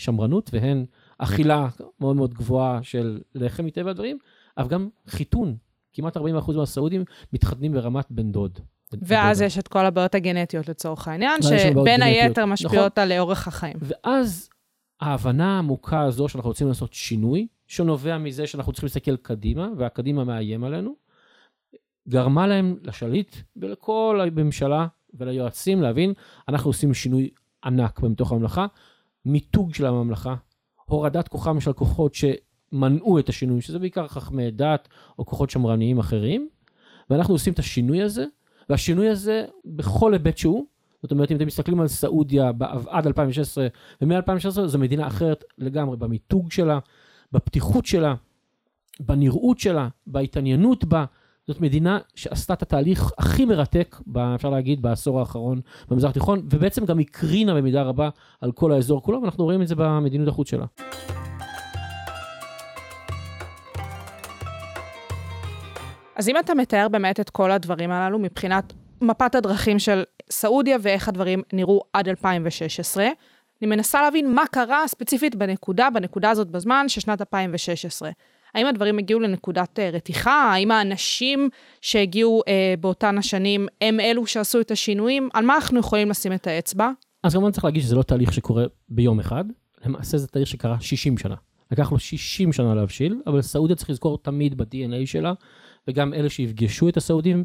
שמרנות 0.00 0.50
והן 0.52 0.84
אכילה 1.18 1.68
מאוד 2.00 2.16
מאוד 2.16 2.34
גבוהה 2.34 2.82
של 2.82 3.20
לחם 3.34 3.66
מטבע 3.66 3.90
הדברים, 3.90 4.18
אבל 4.58 4.68
גם 4.68 4.88
חיתון. 5.06 5.56
כמעט 5.92 6.16
40% 6.16 6.20
מהסעודים 6.56 7.04
מתחתנים 7.32 7.72
ברמת 7.72 8.06
בן 8.10 8.32
דוד. 8.32 8.58
ואז 8.92 9.42
יש 9.42 9.58
את 9.58 9.68
כל 9.68 9.86
הבעיות 9.86 10.14
הגנטיות 10.14 10.68
לצורך 10.68 11.08
העניין, 11.08 11.42
שבין 11.42 12.02
היתר 12.02 12.46
משפיעות 12.46 12.98
נכון. 12.98 13.12
על 13.12 13.18
אורך 13.18 13.48
החיים. 13.48 13.76
ואז 13.80 14.48
ההבנה 15.00 15.56
העמוקה 15.56 16.02
הזו 16.02 16.28
שאנחנו 16.28 16.50
רוצים 16.50 16.68
לעשות 16.68 16.92
שינוי, 16.92 17.46
שנובע 17.66 18.18
מזה 18.18 18.46
שאנחנו 18.46 18.72
צריכים 18.72 18.86
להסתכל 18.86 19.16
קדימה, 19.16 19.68
והקדימה 19.76 20.24
מאיים 20.24 20.64
עלינו, 20.64 20.94
גרמה 22.08 22.46
להם, 22.46 22.76
לשליט 22.82 23.36
ולכל 23.56 24.20
הממשלה 24.22 24.86
וליועצים 25.14 25.82
להבין, 25.82 26.12
אנחנו 26.48 26.70
עושים 26.70 26.94
שינוי 26.94 27.30
ענק 27.64 28.00
במתוך 28.00 28.32
הממלכה, 28.32 28.66
מיתוג 29.24 29.74
של 29.74 29.86
הממלכה, 29.86 30.34
הורדת 30.84 31.28
כוחם 31.28 31.60
של 31.60 31.70
הכוחות 31.70 32.14
שמנעו 32.14 33.18
את 33.18 33.28
השינוי, 33.28 33.60
שזה 33.60 33.78
בעיקר 33.78 34.08
חכמי 34.08 34.50
דת 34.50 34.88
או 35.18 35.26
כוחות 35.26 35.50
שמרניים 35.50 35.98
אחרים, 35.98 36.48
ואנחנו 37.10 37.34
עושים 37.34 37.52
את 37.52 37.58
השינוי 37.58 38.02
הזה, 38.02 38.24
והשינוי 38.68 39.08
הזה 39.08 39.44
בכל 39.64 40.12
היבט 40.12 40.36
שהוא, 40.36 40.66
זאת 41.02 41.12
אומרת, 41.12 41.30
אם 41.30 41.36
אתם 41.36 41.46
מסתכלים 41.46 41.80
על 41.80 41.88
סעודיה 41.88 42.50
עד 42.88 43.06
2016 43.06 43.66
ומ-2016, 44.00 44.66
זו 44.66 44.78
מדינה 44.78 45.06
אחרת 45.06 45.44
לגמרי 45.58 45.96
במיתוג 45.96 46.52
שלה, 46.52 46.78
בפתיחות 47.32 47.86
שלה, 47.86 48.14
בנראות 49.00 49.58
שלה, 49.58 49.88
בהתעניינות 50.06 50.84
בה, 50.84 51.04
זאת 51.50 51.60
מדינה 51.60 51.98
שעשתה 52.14 52.52
את 52.52 52.62
התהליך 52.62 53.12
הכי 53.18 53.44
מרתק, 53.44 53.96
אפשר 54.34 54.50
להגיד, 54.50 54.82
בעשור 54.82 55.20
האחרון 55.20 55.60
במזרח 55.88 56.10
התיכון, 56.10 56.42
ובעצם 56.50 56.84
גם 56.84 56.98
הקרינה 56.98 57.54
במידה 57.54 57.82
רבה 57.82 58.08
על 58.40 58.52
כל 58.52 58.72
האזור 58.72 59.02
כולו, 59.02 59.22
ואנחנו 59.22 59.44
רואים 59.44 59.62
את 59.62 59.68
זה 59.68 59.74
במדיניות 59.74 60.28
החוץ 60.28 60.50
שלה. 60.50 60.66
אז 66.16 66.28
אם 66.28 66.38
אתה 66.38 66.54
מתאר 66.54 66.88
באמת 66.88 67.20
את 67.20 67.30
כל 67.30 67.50
הדברים 67.50 67.90
הללו 67.90 68.18
מבחינת 68.18 68.72
מפת 69.00 69.34
הדרכים 69.34 69.78
של 69.78 70.02
סעודיה 70.30 70.76
ואיך 70.80 71.08
הדברים 71.08 71.42
נראו 71.52 71.80
עד 71.92 72.08
2016, 72.08 73.04
אני 73.62 73.70
מנסה 73.70 74.02
להבין 74.02 74.34
מה 74.34 74.42
קרה 74.50 74.88
ספציפית 74.88 75.34
בנקודה, 75.34 75.88
בנקודה 75.90 76.30
הזאת 76.30 76.50
בזמן 76.50 76.88
של 76.88 77.00
שנת 77.00 77.20
2016. 77.20 78.10
האם 78.54 78.66
הדברים 78.66 78.98
הגיעו 78.98 79.20
לנקודת 79.20 79.78
אה, 79.78 79.90
רתיחה? 79.90 80.52
האם 80.54 80.70
האנשים 80.70 81.48
שהגיעו 81.80 82.42
אה, 82.48 82.74
באותן 82.80 83.18
השנים 83.18 83.66
הם 83.80 84.00
אלו 84.00 84.26
שעשו 84.26 84.60
את 84.60 84.70
השינויים? 84.70 85.28
על 85.32 85.44
מה 85.44 85.54
אנחנו 85.54 85.80
יכולים 85.80 86.10
לשים 86.10 86.32
את 86.32 86.46
האצבע? 86.46 86.90
אז 87.22 87.34
כמובן 87.34 87.50
צריך 87.50 87.64
להגיד 87.64 87.82
שזה 87.82 87.94
לא 87.96 88.02
תהליך 88.02 88.32
שקורה 88.32 88.64
ביום 88.88 89.20
אחד, 89.20 89.44
למעשה 89.84 90.18
זה 90.18 90.26
תהליך 90.26 90.48
שקרה 90.48 90.80
60 90.80 91.18
שנה. 91.18 91.34
לקח 91.70 91.92
לו 91.92 91.98
60 91.98 92.52
שנה 92.52 92.74
להבשיל, 92.74 93.20
אבל 93.26 93.42
סעודיה 93.42 93.76
צריך 93.76 93.90
לזכור 93.90 94.18
תמיד 94.18 94.56
ב-DNA 94.56 95.06
שלה, 95.06 95.32
וגם 95.88 96.14
אלה 96.14 96.28
שיפגשו 96.28 96.88
את 96.88 96.96
הסעודים, 96.96 97.44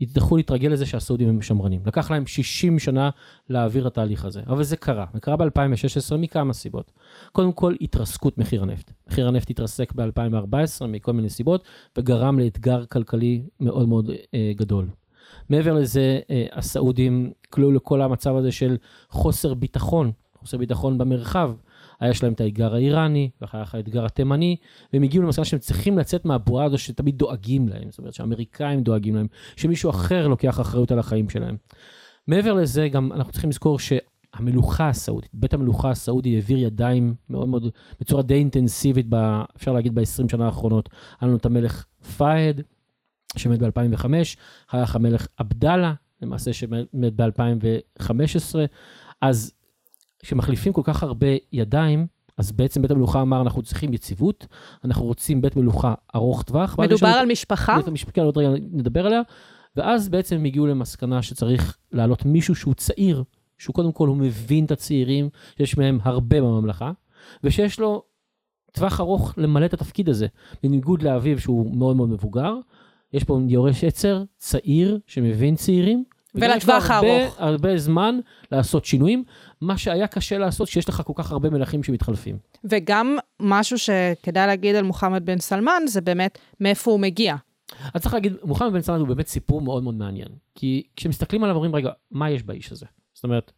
יצטרכו 0.00 0.36
להתרגל 0.36 0.68
לזה 0.68 0.86
שהסעודים 0.86 1.28
הם 1.28 1.42
שמרנים. 1.42 1.80
לקח 1.86 2.10
להם 2.10 2.26
60 2.26 2.78
שנה 2.78 3.10
להעביר 3.48 3.86
את 3.86 3.92
התהליך 3.92 4.24
הזה, 4.24 4.40
אבל 4.46 4.62
זה 4.62 4.76
קרה. 4.76 5.06
זה 5.14 5.20
קרה 5.20 5.36
ב-2016 5.36 6.16
מכמה 6.18 6.52
סיבות. 6.52 6.92
קודם 7.32 7.52
כל, 7.52 7.74
התרסקות 7.80 8.38
מחיר 8.38 8.62
הנפט. 8.62 8.92
מחיר 9.08 9.28
הנפט 9.28 9.50
התרסק 9.50 9.92
ב-2014 9.92 10.86
מכל 10.88 11.12
מיני 11.12 11.30
סיבות, 11.30 11.64
וגרם 11.98 12.38
לאתגר 12.38 12.84
כלכלי 12.84 13.42
מאוד 13.60 13.88
מאוד 13.88 14.10
אה, 14.34 14.52
גדול. 14.56 14.88
מעבר 15.48 15.72
לזה, 15.74 16.20
אה, 16.30 16.46
הסעודים 16.52 17.32
כלו 17.50 17.72
לכל 17.72 18.02
המצב 18.02 18.36
הזה 18.36 18.52
של 18.52 18.76
חוסר 19.10 19.54
ביטחון, 19.54 20.12
חוסר 20.38 20.58
ביטחון 20.58 20.98
במרחב. 20.98 21.52
היה 22.00 22.14
שלהם 22.14 22.32
את 22.32 22.40
האתגר 22.40 22.74
האיראני, 22.74 23.30
ואחר 23.40 23.64
כך 23.64 23.74
האתגר 23.74 24.04
התימני, 24.04 24.56
והם 24.92 25.02
הגיעו 25.02 25.24
למסקנה 25.24 25.44
שהם 25.44 25.58
צריכים 25.58 25.98
לצאת 25.98 26.24
מהבועה 26.24 26.64
הזו 26.64 26.78
שתמיד 26.78 27.18
דואגים 27.18 27.68
להם, 27.68 27.90
זאת 27.90 27.98
אומרת 27.98 28.14
שהאמריקאים 28.14 28.82
דואגים 28.82 29.14
להם, 29.14 29.26
שמישהו 29.56 29.90
אחר 29.90 30.28
לוקח 30.28 30.60
אחריות 30.60 30.92
על 30.92 30.98
החיים 30.98 31.28
שלהם. 31.28 31.56
מעבר 32.26 32.52
לזה, 32.52 32.88
גם 32.88 33.12
אנחנו 33.12 33.32
צריכים 33.32 33.50
לזכור 33.50 33.78
שהמלוכה 33.78 34.88
הסעודית, 34.88 35.30
בית 35.34 35.54
המלוכה 35.54 35.90
הסעודי 35.90 36.34
העביר 36.34 36.58
ידיים 36.58 37.14
מאוד 37.30 37.48
מאוד, 37.48 37.68
בצורה 38.00 38.22
די 38.22 38.34
אינטנסיבית, 38.34 39.06
ב, 39.08 39.42
אפשר 39.56 39.72
להגיד 39.72 39.94
ב-20 39.94 40.30
שנה 40.30 40.46
האחרונות. 40.46 40.88
היה 41.20 41.28
לנו 41.28 41.36
את 41.36 41.46
המלך 41.46 41.84
פאהד, 42.16 42.60
שמת 43.36 43.58
ב-2005, 43.58 44.06
היה 44.72 44.82
לך 44.82 44.96
המלך 44.96 45.26
עבדאללה, 45.36 45.94
למעשה 46.22 46.52
שמת 46.52 47.12
ב-2015, 47.16 48.56
אז 49.20 49.52
כשמחליפים 50.22 50.72
כל 50.72 50.82
כך 50.84 51.02
הרבה 51.02 51.26
ידיים, 51.52 52.06
אז 52.38 52.52
בעצם 52.52 52.82
בית 52.82 52.90
המלוכה 52.90 53.22
אמר, 53.22 53.42
אנחנו 53.42 53.62
צריכים 53.62 53.92
יציבות, 53.92 54.46
אנחנו 54.84 55.04
רוצים 55.04 55.40
בית 55.40 55.56
מלוכה 55.56 55.94
ארוך 56.14 56.42
טווח. 56.42 56.78
מדובר 56.78 57.08
על 57.08 57.26
משפחה? 57.26 57.76
בית 57.76 57.88
המשפחה, 57.88 58.22
עוד 58.22 58.38
רגע 58.38 58.48
נדבר 58.72 59.06
עליה. 59.06 59.20
ואז 59.76 60.08
בעצם 60.08 60.36
הם 60.36 60.44
הגיעו 60.44 60.66
למסקנה 60.66 61.22
שצריך 61.22 61.76
להעלות 61.92 62.24
מישהו 62.24 62.54
שהוא 62.54 62.74
צעיר, 62.74 63.24
שהוא 63.58 63.74
קודם 63.74 63.92
כל, 63.92 64.08
הוא 64.08 64.16
מבין 64.16 64.64
את 64.64 64.70
הצעירים, 64.70 65.28
שיש 65.58 65.78
מהם 65.78 65.98
הרבה 66.02 66.40
בממלכה, 66.40 66.92
ושיש 67.44 67.80
לו 67.80 68.02
טווח 68.72 69.00
ארוך 69.00 69.34
למלא 69.36 69.64
את 69.64 69.74
התפקיד 69.74 70.08
הזה. 70.08 70.26
בניגוד 70.62 71.02
לאביו 71.02 71.40
שהוא 71.40 71.76
מאוד 71.76 71.96
מאוד 71.96 72.08
מבוגר, 72.08 72.54
יש 73.12 73.24
פה 73.24 73.40
יורש 73.48 73.84
עצר, 73.84 74.22
צעיר, 74.36 74.98
שמבין 75.06 75.56
צעירים. 75.56 76.04
ולטווח 76.34 76.90
הארוך. 76.90 77.34
הרבה, 77.38 77.50
הרבה 77.52 77.78
זמן 77.78 78.20
לעשות 78.52 78.84
שינויים, 78.84 79.24
מה 79.60 79.78
שהיה 79.78 80.06
קשה 80.06 80.38
לעשות 80.38 80.68
שיש 80.68 80.88
לך 80.88 81.02
כל 81.04 81.12
כך 81.16 81.32
הרבה 81.32 81.50
מלכים 81.50 81.82
שמתחלפים. 81.82 82.38
וגם 82.64 83.16
משהו 83.40 83.78
שכדאי 83.78 84.46
להגיד 84.46 84.76
על 84.76 84.84
מוחמד 84.84 85.26
בן 85.26 85.38
סלמן, 85.38 85.82
זה 85.86 86.00
באמת 86.00 86.38
מאיפה 86.60 86.90
הוא 86.90 87.00
מגיע. 87.00 87.36
אז 87.94 88.02
צריך 88.02 88.14
להגיד, 88.14 88.32
מוחמד 88.44 88.72
בן 88.72 88.80
סלמן 88.80 89.00
הוא 89.00 89.08
באמת 89.08 89.26
סיפור 89.26 89.60
מאוד 89.60 89.82
מאוד 89.82 89.94
מעניין. 89.94 90.28
כי 90.54 90.82
כשמסתכלים 90.96 91.44
עליו 91.44 91.56
אומרים, 91.56 91.74
רגע, 91.74 91.90
מה 92.10 92.30
יש 92.30 92.42
באיש 92.42 92.72
הזה? 92.72 92.86
זאת 93.14 93.24
אומרת, 93.24 93.52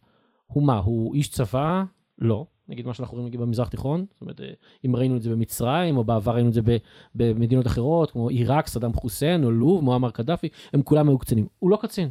הוא 0.45 0.63
מה, 0.63 0.77
הוא 0.77 1.15
איש 1.15 1.29
צבא? 1.29 1.83
לא. 2.19 2.45
נגיד 2.69 2.87
מה 2.87 2.93
שאנחנו 2.93 3.15
רואים 3.15 3.27
נגיד 3.27 3.39
במזרח 3.39 3.67
תיכון, 3.67 4.05
זאת 4.11 4.21
אומרת, 4.21 4.41
אם 4.85 4.95
ראינו 4.95 5.17
את 5.17 5.21
זה 5.21 5.29
במצרים, 5.29 5.97
או 5.97 6.03
בעבר 6.03 6.31
ראינו 6.31 6.49
את 6.49 6.53
זה 6.53 6.61
במדינות 7.15 7.67
אחרות, 7.67 8.11
כמו 8.11 8.29
עיראק, 8.29 8.67
סדאם 8.67 8.93
חוסיין, 8.93 9.43
או 9.43 9.51
לוב, 9.51 9.83
מועמר 9.83 10.11
קדאפי, 10.11 10.47
הם 10.73 10.81
כולם 10.81 11.09
היו 11.09 11.17
קצינים. 11.17 11.47
הוא 11.59 11.69
לא 11.69 11.77
קצין. 11.81 12.09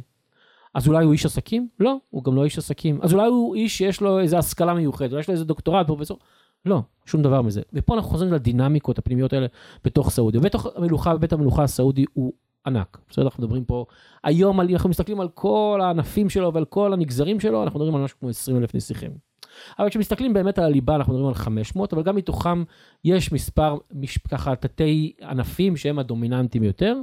אז 0.73 0.87
אולי 0.87 1.05
הוא 1.05 1.13
איש 1.13 1.25
עסקים? 1.25 1.67
לא, 1.79 1.97
הוא 2.09 2.23
גם 2.23 2.35
לא 2.35 2.43
איש 2.43 2.57
עסקים. 2.57 2.99
אז 3.01 3.13
אולי 3.13 3.27
הוא 3.27 3.55
איש 3.55 3.77
שיש 3.77 4.01
לו 4.01 4.19
איזו 4.19 4.37
השכלה 4.37 4.73
מיוחדת, 4.73 5.09
אולי 5.11 5.19
יש 5.19 5.27
לו 5.27 5.33
איזה 5.33 5.45
דוקטורט, 5.45 5.87
פרופסור. 5.87 6.19
לא, 6.65 6.81
שום 7.05 7.21
דבר 7.21 7.41
מזה. 7.41 7.61
ופה 7.73 7.95
אנחנו 7.95 8.09
חוזרים 8.11 8.33
לדינמיקות 8.33 8.97
הפנימיות 8.97 9.33
האלה 9.33 9.47
בתוך 9.83 10.09
סעודיה. 10.09 10.41
בתוך 10.41 10.67
המלוכה, 10.75 11.17
בית 11.17 11.33
המלוכה 11.33 11.63
הסעודי 11.63 12.05
הוא 12.13 12.33
ענק. 12.67 12.97
בסדר, 13.09 13.25
אנחנו 13.25 13.43
מדברים 13.43 13.65
פה, 13.65 13.85
היום 14.23 14.61
אנחנו 14.61 14.89
מסתכלים 14.89 15.19
על 15.19 15.29
כל 15.29 15.79
הענפים 15.83 16.29
שלו 16.29 16.53
ועל 16.53 16.65
כל 16.65 16.93
הנגזרים 16.93 17.39
שלו, 17.39 17.63
אנחנו 17.63 17.79
מדברים 17.79 17.95
על 17.95 18.03
משהו 18.03 18.19
כמו 18.19 18.29
20 18.29 18.57
אלף 18.57 18.75
נסיכים. 18.75 19.11
אבל 19.79 19.89
כשמסתכלים 19.89 20.33
באמת 20.33 20.57
על 20.57 20.65
הליבה, 20.65 20.95
אנחנו 20.95 21.13
מדברים 21.13 21.27
על 21.27 21.33
500, 21.33 21.93
אבל 21.93 22.03
גם 22.03 22.15
מתוכם 22.15 22.63
יש 23.03 23.31
מספר, 23.31 23.77
ככה, 24.29 24.55
תתי 24.55 25.13
ענפים 25.21 25.77
שהם 25.77 25.99
הדומיננטיים 25.99 26.63
יותר. 26.63 26.97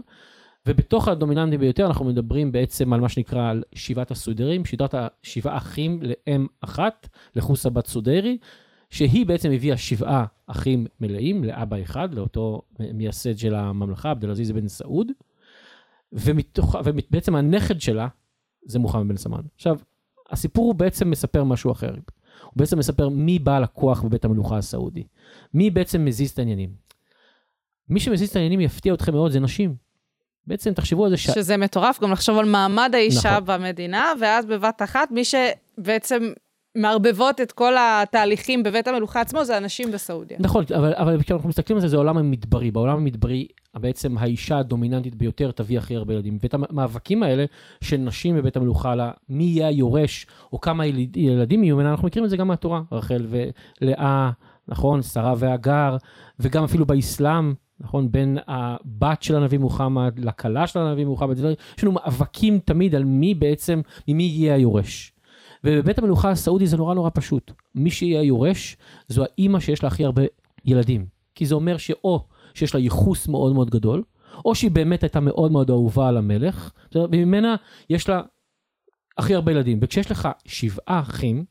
ובתוך 0.67 1.09
הדומיננטיים 1.09 1.61
ביותר 1.61 1.87
אנחנו 1.87 2.05
מדברים 2.05 2.53
בעצם 2.53 2.93
על 2.93 3.01
מה 3.01 3.09
שנקרא 3.09 3.51
על 3.51 3.63
שבעת 3.75 4.11
הסודרים, 4.11 4.65
שיטת 4.65 4.95
השבעה 4.95 5.57
אחים 5.57 6.01
לאם 6.03 6.47
אחת, 6.61 7.09
לחוסה 7.37 7.71
בת 7.71 7.87
סודרי, 7.87 8.39
שהיא 8.91 9.27
בעצם 9.27 9.51
הביאה 9.51 9.77
שבעה 9.77 10.25
אחים 10.47 10.87
מלאים 11.01 11.45
לאבא 11.45 11.83
אחד, 11.83 12.15
לאותו 12.15 12.63
מייסד 12.79 13.39
של 13.39 13.55
הממלכה, 13.55 14.11
עבד 14.11 14.25
אל-עזיז 14.25 14.53
בן 14.53 14.69
סעוד, 14.69 15.13
ומתוך, 16.13 16.77
ובעצם 16.85 17.37
הנכד 17.37 17.81
שלה 17.81 18.09
זה 18.67 18.79
מוחמד 18.79 19.09
בן 19.09 19.17
סמן. 19.17 19.41
עכשיו, 19.55 19.79
הסיפור 20.31 20.75
בעצם 20.75 21.11
מספר 21.11 21.45
משהו 21.45 21.73
אחר. 21.73 21.95
הוא 22.45 22.53
בעצם 22.57 22.79
מספר 22.79 23.09
מי 23.09 23.39
בעל 23.39 23.65
הכוח 23.65 24.03
בבית 24.03 24.25
המלוכה 24.25 24.57
הסעודי. 24.57 25.05
מי 25.55 25.71
בעצם 25.71 26.05
מזיז 26.05 26.31
את 26.31 26.39
העניינים. 26.39 26.71
מי 27.89 28.01
שמזיז 28.01 28.31
את 28.31 28.37
העניינים 28.37 28.61
יפתיע 28.61 28.95
אתכם 28.95 29.13
מאוד, 29.13 29.33
זה 29.33 29.41
נשים. 29.41 29.75
בעצם 30.51 30.73
תחשבו 30.73 31.05
על 31.05 31.11
זה 31.11 31.17
ש... 31.17 31.27
שזה 31.27 31.57
מטורף, 31.57 32.01
גם 32.01 32.13
לחשוב 32.13 32.39
על 32.39 32.45
מעמד 32.45 32.91
האישה 32.95 33.39
נכון. 33.41 33.45
במדינה, 33.45 34.13
ואז 34.21 34.47
בבת 34.47 34.83
אחת, 34.83 35.11
מי 35.11 35.23
שבעצם 35.25 36.33
מערבבות 36.75 37.41
את 37.41 37.53
כל 37.53 37.75
התהליכים 37.79 38.63
בבית 38.63 38.89
המלוכה 38.89 39.21
עצמו, 39.21 39.45
זה 39.45 39.57
הנשים 39.57 39.93
בסעודיה. 39.93 40.37
נכון, 40.41 40.65
אבל, 40.77 40.93
אבל 40.97 41.23
כשאנחנו 41.23 41.49
מסתכלים 41.49 41.77
על 41.77 41.81
זה, 41.81 41.89
זה 41.89 41.97
העולם 41.97 42.19
המדברי. 42.19 42.71
בעולם 42.71 42.97
המדברי, 42.97 43.47
בעצם 43.75 44.19
האישה 44.19 44.59
הדומיננטית 44.59 45.15
ביותר 45.15 45.51
תביא 45.51 45.79
הכי 45.79 45.97
הרבה 45.97 46.15
ילדים. 46.15 46.39
ואת 46.43 46.55
המאבקים 46.55 47.23
האלה 47.23 47.45
של 47.81 47.97
נשים 47.97 48.37
בבית 48.37 48.57
המלוכה, 48.57 48.93
על 48.93 49.01
מי 49.29 49.45
יהיה 49.45 49.69
היורש, 49.69 50.27
או 50.53 50.61
כמה 50.61 50.87
ילד, 50.87 51.17
ילדים 51.17 51.65
יהיו 51.65 51.77
ממנה, 51.77 51.91
אנחנו 51.91 52.07
מכירים 52.07 52.25
את 52.25 52.31
זה 52.31 52.37
גם 52.37 52.49
מהתורה. 52.49 52.83
רחל 52.93 53.27
ולאה, 53.83 54.31
נכון, 54.69 55.03
שרה 55.03 55.35
והגר, 55.37 55.97
וגם 56.41 56.65
אפילו 56.65 56.87
באסלאם, 56.87 57.55
נכון, 57.81 58.13
בין 58.13 58.39
הבת 58.47 59.23
של 59.23 59.37
הנביא 59.37 59.59
מוחמד 59.59 60.19
לכלה 60.19 60.67
של 60.67 60.79
הנביא 60.79 61.07
מוחמד, 61.07 61.39
יש 61.39 61.85
לנו 61.85 61.93
מאבקים 61.93 62.59
תמיד 62.59 62.95
על 62.95 63.05
מי 63.05 63.35
בעצם, 63.35 63.81
ממי 64.09 64.23
יהיה 64.23 64.55
היורש. 64.55 65.13
ובבית 65.65 65.99
המלוכה 65.99 66.31
הסעודי 66.31 66.67
זה 66.67 66.77
נורא 66.77 66.95
נורא 66.95 67.11
פשוט. 67.15 67.53
מי 67.75 67.91
שיהיה 67.91 68.21
היורש, 68.21 68.77
זו 69.09 69.25
האימא 69.25 69.61
שיש 69.61 69.83
לה 69.83 69.87
הכי 69.87 70.05
הרבה 70.05 70.23
ילדים. 70.65 71.07
כי 71.35 71.47
זה 71.47 71.55
אומר 71.55 71.77
שאו 71.77 72.25
שיש 72.55 72.75
לה 72.75 72.81
ייחוס 72.81 73.29
מאוד 73.29 73.55
מאוד 73.55 73.71
גדול, 73.71 74.03
או 74.45 74.55
שהיא 74.55 74.71
באמת 74.71 75.03
הייתה 75.03 75.21
מאוד 75.21 75.53
מאוד 75.53 75.71
אהובה 75.71 76.09
על 76.09 76.17
המלך, 76.17 76.73
וממנה 76.95 77.57
יש 77.91 78.09
לה 78.09 78.23
הכי 79.19 79.35
הרבה 79.35 79.53
ילדים. 79.53 79.79
וכשיש 79.83 80.11
לך 80.11 80.29
שבעה 80.47 81.01
אחים 81.01 81.45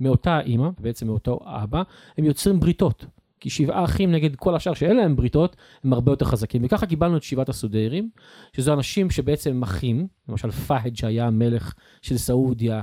מאותה 0.00 0.40
אימא, 0.40 0.68
בעצם 0.78 1.06
מאותו 1.06 1.40
אבא, 1.44 1.82
הם 2.18 2.24
יוצרים 2.24 2.60
בריתות. 2.60 3.06
כי 3.44 3.50
שבעה 3.50 3.84
אחים 3.84 4.12
נגד 4.12 4.36
כל 4.36 4.54
השאר 4.54 4.74
שאין 4.74 4.96
להם 4.96 5.16
בריתות, 5.16 5.56
הם 5.84 5.92
הרבה 5.92 6.12
יותר 6.12 6.24
חזקים. 6.24 6.62
וככה 6.64 6.86
קיבלנו 6.86 7.16
את 7.16 7.22
שבעת 7.22 7.48
הסודרים, 7.48 8.10
שזה 8.52 8.72
אנשים 8.72 9.10
שבעצם 9.10 9.50
הם 9.50 9.62
אחים, 9.62 10.06
למשל 10.28 10.50
פהד 10.50 10.96
שהיה 10.96 11.26
המלך 11.26 11.74
של 12.02 12.16
סעודיה 12.16 12.82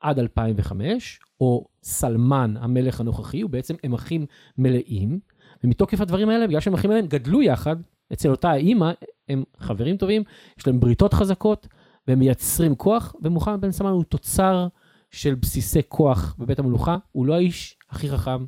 עד 0.00 0.18
2005, 0.18 1.20
או 1.40 1.66
סלמן 1.82 2.54
המלך 2.60 3.00
הנוכחי, 3.00 3.40
הוא 3.40 3.50
בעצם 3.50 3.74
הם 3.84 3.94
אחים 3.94 4.26
מלאים, 4.58 5.20
ומתוקף 5.64 6.00
הדברים 6.00 6.28
האלה, 6.28 6.46
בגלל 6.46 6.60
שהם 6.60 6.74
אחים 6.74 6.90
מלאים, 6.90 7.06
גדלו 7.06 7.42
יחד, 7.42 7.76
אצל 8.12 8.30
אותה 8.30 8.50
האימא, 8.50 8.90
הם 9.28 9.44
חברים 9.58 9.96
טובים, 9.96 10.22
יש 10.58 10.66
להם 10.66 10.80
בריתות 10.80 11.14
חזקות, 11.14 11.68
והם 12.08 12.18
מייצרים 12.18 12.74
כוח, 12.74 13.14
ומוחמד 13.22 13.60
בן 13.60 13.70
סלמן 13.70 13.90
הוא 13.90 14.04
תוצר 14.04 14.68
של 15.10 15.34
בסיסי 15.34 15.80
כוח 15.88 16.36
בבית 16.38 16.58
המלוכה, 16.58 16.96
הוא 17.12 17.26
לא 17.26 17.34
האיש 17.34 17.76
הכי 17.90 18.10
חכם, 18.10 18.44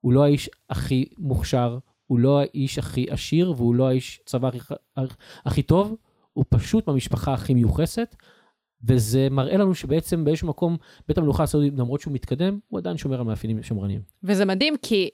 הוא 0.00 0.12
לא 0.12 0.24
האיש 0.24 0.50
הכי 0.70 1.04
מוכשר, 1.18 1.78
הוא 2.06 2.18
לא 2.18 2.40
האיש 2.40 2.78
הכי 2.78 3.06
עשיר, 3.10 3.54
והוא 3.56 3.74
לא 3.74 3.88
האיש 3.88 4.20
צבא 4.26 4.48
הכי, 4.48 4.74
הכי 5.44 5.62
טוב, 5.62 5.96
הוא 6.32 6.44
פשוט 6.48 6.88
במשפחה 6.88 7.34
הכי 7.34 7.54
מיוחסת, 7.54 8.16
וזה 8.84 9.28
מראה 9.30 9.56
לנו 9.56 9.74
שבעצם 9.74 10.24
באיזשהו 10.24 10.48
מקום, 10.48 10.76
בית 11.08 11.18
המלוכה 11.18 11.42
הסעודית, 11.42 11.74
למרות 11.76 12.00
שהוא 12.00 12.14
מתקדם, 12.14 12.58
הוא 12.68 12.78
עדיין 12.78 12.96
שומר 12.96 13.20
על 13.20 13.26
מאפיינים 13.26 13.62
שמרניים. 13.62 14.00
וזה 14.22 14.44
מדהים, 14.44 14.74
כי 14.82 15.10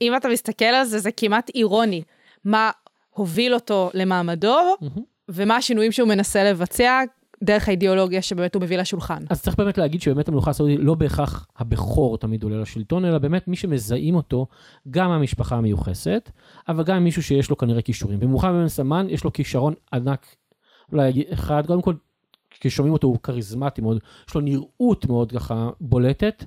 אם 0.00 0.16
אתה 0.16 0.28
מסתכל 0.28 0.64
על 0.64 0.84
זה, 0.84 0.98
זה 0.98 1.12
כמעט 1.12 1.50
אירוני. 1.54 2.02
מה 2.44 2.70
הוביל 3.10 3.54
אותו 3.54 3.90
למעמדו, 3.94 4.58
mm-hmm. 4.74 5.00
ומה 5.28 5.56
השינויים 5.56 5.92
שהוא 5.92 6.08
מנסה 6.08 6.44
לבצע 6.44 7.02
דרך 7.44 7.68
האידיאולוגיה 7.68 8.22
שבאמת 8.22 8.54
הוא 8.54 8.62
מביא 8.62 8.78
לשולחן. 8.78 9.22
אז 9.30 9.42
צריך 9.42 9.56
באמת 9.56 9.78
להגיד 9.78 10.02
שבאמת 10.02 10.28
המלוכה 10.28 10.50
הסעודית 10.50 10.78
לא 10.82 10.94
בהכרח 10.94 11.46
הבכור 11.58 12.18
תמיד 12.18 12.42
עולה 12.42 12.60
לשלטון, 12.60 13.04
אלא 13.04 13.18
באמת 13.18 13.48
מי 13.48 13.56
שמזהים 13.56 14.14
אותו, 14.14 14.46
גם 14.90 15.10
המשפחה 15.10 15.56
המיוחסת, 15.56 16.30
אבל 16.68 16.84
גם 16.84 17.04
מישהו 17.04 17.22
שיש 17.22 17.50
לו 17.50 17.56
כנראה 17.56 17.82
כישורים. 17.82 18.20
במוחמד 18.20 18.52
בן 18.52 18.68
סמן 18.68 19.06
יש 19.10 19.24
לו 19.24 19.32
כישרון 19.32 19.74
ענק, 19.92 20.26
אולי 20.92 21.24
אחד, 21.32 21.66
קודם 21.66 21.82
כל, 21.82 21.94
כששומעים 22.60 22.92
אותו 22.92 23.06
הוא 23.06 23.18
כריזמטי 23.22 23.80
מאוד, 23.80 23.98
יש 24.28 24.34
לו 24.34 24.40
נראות 24.40 25.06
מאוד 25.06 25.32
ככה 25.32 25.70
בולטת, 25.80 26.44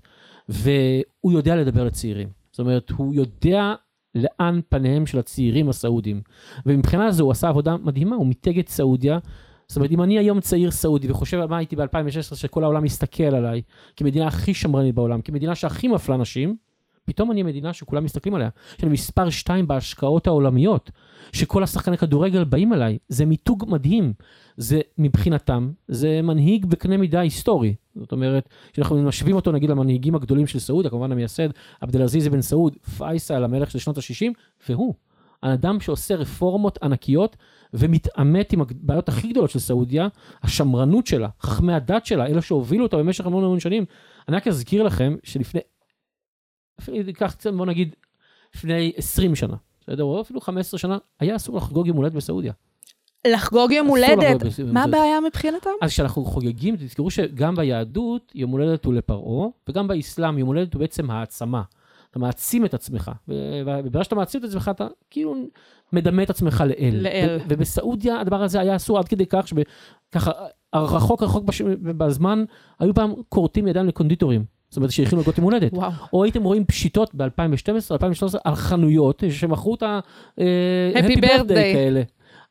והוא 0.49 1.31
יודע 1.31 1.55
לדבר 1.55 1.83
לצעירים. 1.83 2.29
זאת 2.51 2.59
אומרת, 2.59 2.89
הוא 2.89 3.13
יודע 3.13 3.73
לאן 4.15 4.59
פניהם 4.69 5.05
של 5.05 5.19
הצעירים 5.19 5.69
הסעודים. 5.69 6.21
ומבחינה 6.65 7.11
זו 7.11 7.23
הוא 7.23 7.31
עשה 7.31 7.49
עבודה 7.49 7.77
מדהימה, 7.77 8.15
הוא 8.15 8.27
מיתג 8.27 8.59
את 8.59 8.69
סעודיה. 8.69 9.19
זאת 9.69 9.75
אומרת, 9.75 9.91
אם 9.91 10.01
אני 10.01 10.17
היום 10.17 10.39
צעיר 10.39 10.71
סעודי 10.71 11.11
וחושב 11.11 11.39
על 11.39 11.47
מה 11.47 11.57
הייתי 11.57 11.75
ב-2016, 11.75 12.35
שכל 12.35 12.63
העולם 12.63 12.83
מסתכל 12.83 13.23
עליי, 13.23 13.61
כמדינה 13.95 14.27
הכי 14.27 14.53
שמרנית 14.53 14.95
בעולם, 14.95 15.21
כמדינה 15.21 15.55
שהכי 15.55 15.87
מפלה 15.87 16.17
נשים, 16.17 16.55
פתאום 17.05 17.31
אני 17.31 17.43
מדינה 17.43 17.73
שכולם 17.73 18.03
מסתכלים 18.03 18.35
עליה. 18.35 18.49
לנו 18.83 18.91
מספר 18.91 19.29
2 19.29 19.67
בהשקעות 19.67 20.27
העולמיות, 20.27 20.91
שכל 21.31 21.63
השחקני 21.63 21.97
כדורגל 21.97 22.43
באים 22.43 22.73
אליי. 22.73 22.97
זה 23.07 23.25
מיתוג 23.25 23.65
מדהים. 23.67 24.13
זה 24.57 24.81
מבחינתם, 24.97 25.71
זה 25.87 26.21
מנהיג 26.21 26.65
בקנה 26.65 26.97
מידה 26.97 27.19
היסטורי. 27.19 27.75
זאת 27.95 28.11
אומרת, 28.11 28.49
כשאנחנו 28.73 29.03
משווים 29.03 29.35
אותו 29.35 29.51
נגיד 29.51 29.69
למנהיגים 29.69 30.15
הגדולים 30.15 30.47
של 30.47 30.59
סעודיה, 30.59 30.91
כמובן 30.91 31.11
המייסד 31.11 31.49
עבד 31.81 31.95
אל-עזיז 31.95 32.27
בן 32.27 32.41
סעוד, 32.41 32.75
פייסל 32.97 33.43
המלך 33.43 33.71
של 33.71 33.79
שנות 33.79 33.97
ה-60, 33.97 34.31
והוא. 34.69 34.93
האדם 35.43 35.79
שעושה 35.79 36.15
רפורמות 36.15 36.79
ענקיות 36.83 37.37
ומתעמת 37.73 38.53
עם 38.53 38.61
הבעיות 38.61 39.09
הכי 39.09 39.27
גדולות 39.27 39.49
של 39.49 39.59
סעודיה, 39.59 40.07
השמרנות 40.43 41.07
שלה, 41.07 41.27
חכמי 41.41 41.73
הדת 41.73 42.05
שלה, 42.05 42.25
אלה 42.25 42.41
שהובילו 42.41 42.83
אותה 42.83 42.97
במשך 42.97 43.25
המון 43.25 43.43
המון 43.43 43.59
שנים. 43.59 43.85
אני 44.27 44.37
רק 44.37 44.47
אזכיר 44.47 44.83
לכם 44.83 45.15
שלפני, 45.23 45.61
ניקח 46.87 47.33
קצת, 47.37 47.53
בוא 47.53 47.65
נגיד, 47.65 47.95
לפני 48.55 48.91
20 48.95 49.35
שנה, 49.35 49.55
בסדר? 49.81 50.03
או 50.03 50.21
אפילו 50.21 50.41
15 50.41 50.77
שנה, 50.77 50.97
היה 51.19 51.35
אסור 51.35 51.57
לחגוג 51.57 51.87
יום 51.87 51.97
הולדת 51.97 52.13
בסעודיה. 52.13 52.53
לחגוג 53.27 53.71
יום 53.71 53.87
הולדת, 53.87 54.41
מה 54.73 54.83
הבעיה 54.83 55.19
מבחינתם? 55.27 55.69
אז 55.81 55.89
כשאנחנו 55.89 56.25
חוגגים, 56.25 56.75
תזכרו 56.75 57.11
שגם 57.11 57.55
ביהדות 57.55 58.31
יום 58.35 58.51
הולדת 58.51 58.85
הוא 58.85 58.93
לפרעה, 58.93 59.47
וגם 59.69 59.87
באסלאם 59.87 60.37
יום 60.37 60.47
הולדת 60.47 60.73
הוא 60.73 60.79
בעצם 60.79 61.11
העצמה. 61.11 61.61
אתה 62.11 62.19
מעצים 62.19 62.65
את 62.65 62.73
עצמך, 62.73 63.11
וברגע 63.27 64.03
שאתה 64.03 64.15
מעצים 64.15 64.39
את 64.39 64.45
עצמך, 64.45 64.71
אתה 64.75 64.87
כאילו 65.09 65.35
מדמה 65.93 66.23
את 66.23 66.29
עצמך 66.29 66.63
לאל. 66.67 66.95
לאל. 67.01 67.39
ובסעודיה 67.49 68.19
הדבר 68.21 68.43
הזה 68.43 68.59
היה 68.59 68.75
אסור 68.75 68.99
עד 68.99 69.07
כדי 69.07 69.25
כך 69.25 69.45
שככה, 69.47 70.31
רחוק 70.75 71.23
רחוק 71.23 71.43
בש- 71.43 71.61
בזמן, 71.81 72.43
היו 72.79 72.93
פעם 72.93 73.13
כורתים 73.29 73.67
ידיים 73.67 73.87
לקונדיטורים. 73.87 74.45
זאת 74.69 74.77
אומרת 74.77 74.91
שהכינו 74.91 75.21
עוגות 75.21 75.37
יום 75.37 75.43
הולדת. 75.45 75.73
וואו. 75.73 75.91
או 76.13 76.23
הייתם 76.23 76.43
רואים 76.43 76.65
פשיטות 76.65 77.15
ב-2012, 77.15 77.27
2013 77.91 78.41
על 78.43 78.55
חנויות 78.55 79.23
שמכרו 79.29 79.75
את 79.75 79.83
ה... 79.83 79.99
אה, 80.39 80.91
Happy 80.95 81.17
birthday. 81.21 81.73
כאלה. 81.73 82.01